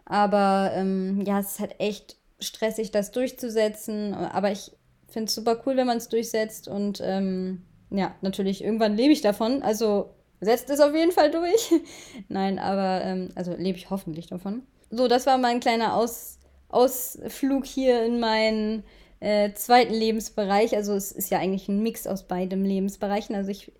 Aber 0.04 0.70
ähm, 0.74 1.24
ja, 1.26 1.40
es 1.40 1.52
ist 1.52 1.60
halt 1.60 1.80
echt 1.80 2.16
stressig, 2.40 2.90
das 2.90 3.12
durchzusetzen. 3.12 4.14
Aber 4.14 4.52
ich 4.52 4.72
finde 5.08 5.28
es 5.28 5.34
super 5.34 5.62
cool, 5.66 5.76
wenn 5.76 5.86
man 5.86 5.98
es 5.98 6.08
durchsetzt. 6.08 6.68
Und 6.68 7.00
ähm, 7.02 7.62
ja, 7.90 8.14
natürlich, 8.20 8.62
irgendwann 8.62 8.96
lebe 8.96 9.12
ich 9.12 9.20
davon. 9.20 9.62
Also 9.62 10.10
setzt 10.40 10.70
es 10.70 10.80
auf 10.80 10.94
jeden 10.94 11.12
Fall 11.12 11.30
durch. 11.30 11.72
Nein, 12.28 12.58
aber 12.58 13.04
ähm, 13.04 13.30
also 13.34 13.54
lebe 13.54 13.78
ich 13.78 13.90
hoffentlich 13.90 14.26
davon. 14.26 14.62
So, 14.90 15.08
das 15.08 15.26
war 15.26 15.38
mein 15.38 15.60
kleiner 15.60 15.96
Aus 15.96 16.38
Ausflug 16.68 17.64
hier 17.64 18.04
in 18.04 18.18
meinen 18.18 18.82
äh, 19.20 19.52
zweiten 19.54 19.94
Lebensbereich. 19.94 20.74
Also 20.76 20.94
es 20.94 21.12
ist 21.12 21.30
ja 21.30 21.38
eigentlich 21.38 21.68
ein 21.68 21.82
Mix 21.82 22.06
aus 22.06 22.24
beiden 22.24 22.64
Lebensbereichen. 22.64 23.34
Also 23.34 23.50
ich 23.50 23.72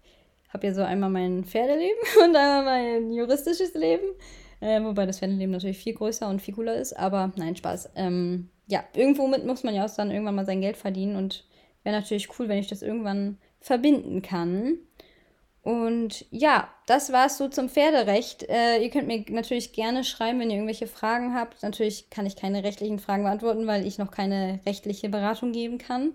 habe 0.49 0.69
ja 0.69 0.75
so 0.75 0.83
einmal 0.83 1.11
mein 1.11 1.45
Pferdeleben 1.45 1.99
und 2.25 2.37
einmal 2.37 2.65
mein 2.65 3.13
juristisches 3.13 3.75
Leben. 3.75 4.07
Äh, 4.61 4.83
wobei 4.83 5.07
das 5.07 5.19
Pferdeleben 5.19 5.53
natürlich 5.53 5.79
viel 5.79 5.95
größer 5.95 6.29
und 6.29 6.41
viel 6.41 6.55
cooler 6.55 6.77
ist. 6.77 6.95
Aber 6.95 7.33
nein, 7.37 7.57
Spaß. 7.57 7.91
Ähm, 7.97 8.51
ja, 8.67 8.85
irgendwo 8.95 9.27
mit 9.27 9.47
muss 9.47 9.65
man 9.65 9.75
ja 9.75 9.85
auch 9.85 9.95
dann 9.95 10.11
irgendwann 10.11 10.35
mal 10.35 10.47
sein 10.47 10.61
Geld 10.61 10.77
verdienen. 10.77 11.17
Und 11.17 11.45
wäre 11.83 11.97
natürlich 11.97 12.29
cool, 12.39 12.49
wenn 12.49 12.59
ich 12.59 12.69
das 12.69 12.83
irgendwann 12.83 13.39
verbinden 13.61 14.23
kann. 14.23 14.79
Und 15.67 16.27
ja, 16.31 16.69
das 16.87 17.13
war 17.13 17.27
es 17.27 17.39
so 17.39 17.49
zum 17.49 17.69
Pferderecht. 17.69 18.49
Äh, 18.49 18.79
ihr 18.83 18.91
könnt 18.91 19.09
mir 19.09 19.25
natürlich 19.31 19.73
gerne 19.73 20.05
schreiben, 20.05 20.39
wenn 20.39 20.49
ihr 20.49 20.57
irgendwelche 20.57 20.87
Fragen 20.87 21.35
habt. 21.35 21.63
Natürlich 21.65 22.09
kann 22.09 22.25
ich 22.25 22.37
keine 22.37 22.63
rechtlichen 22.63 23.01
Fragen 23.01 23.25
beantworten, 23.25 23.67
weil 23.67 23.85
ich 23.85 23.99
noch 23.99 24.13
keine 24.13 24.61
rechtliche 24.65 25.09
Beratung 25.09 25.51
geben 25.51 25.79
kann. 25.79 26.15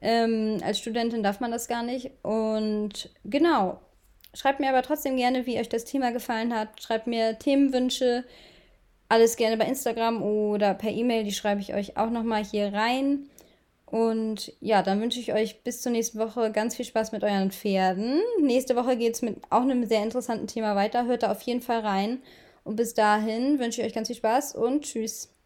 Ähm, 0.00 0.62
als 0.64 0.78
Studentin 0.78 1.22
darf 1.22 1.40
man 1.40 1.50
das 1.50 1.68
gar 1.68 1.82
nicht. 1.82 2.10
Und 2.22 3.10
genau, 3.24 3.80
schreibt 4.34 4.60
mir 4.60 4.68
aber 4.68 4.82
trotzdem 4.82 5.16
gerne, 5.16 5.46
wie 5.46 5.58
euch 5.58 5.68
das 5.68 5.84
Thema 5.84 6.12
gefallen 6.12 6.54
hat. 6.54 6.82
Schreibt 6.82 7.06
mir 7.06 7.38
Themenwünsche. 7.38 8.24
Alles 9.08 9.36
gerne 9.36 9.56
bei 9.56 9.66
Instagram 9.66 10.22
oder 10.22 10.74
per 10.74 10.90
E-Mail. 10.90 11.24
Die 11.24 11.32
schreibe 11.32 11.60
ich 11.60 11.74
euch 11.74 11.96
auch 11.96 12.10
nochmal 12.10 12.44
hier 12.44 12.72
rein. 12.72 13.28
Und 13.86 14.52
ja, 14.60 14.82
dann 14.82 15.00
wünsche 15.00 15.18
ich 15.18 15.32
euch 15.32 15.64
bis 15.64 15.82
zur 15.82 15.90
nächsten 15.90 16.18
Woche 16.20 16.52
ganz 16.52 16.76
viel 16.76 16.84
Spaß 16.84 17.10
mit 17.10 17.24
euren 17.24 17.50
Pferden. 17.50 18.20
Nächste 18.40 18.76
Woche 18.76 18.96
geht 18.96 19.14
es 19.14 19.22
mit 19.22 19.38
auch 19.50 19.62
einem 19.62 19.84
sehr 19.84 20.02
interessanten 20.02 20.46
Thema 20.46 20.76
weiter. 20.76 21.06
Hört 21.06 21.24
da 21.24 21.32
auf 21.32 21.42
jeden 21.42 21.60
Fall 21.60 21.80
rein. 21.80 22.22
Und 22.62 22.76
bis 22.76 22.94
dahin 22.94 23.58
wünsche 23.58 23.80
ich 23.80 23.86
euch 23.88 23.94
ganz 23.94 24.06
viel 24.06 24.16
Spaß 24.16 24.54
und 24.54 24.84
tschüss. 24.84 25.39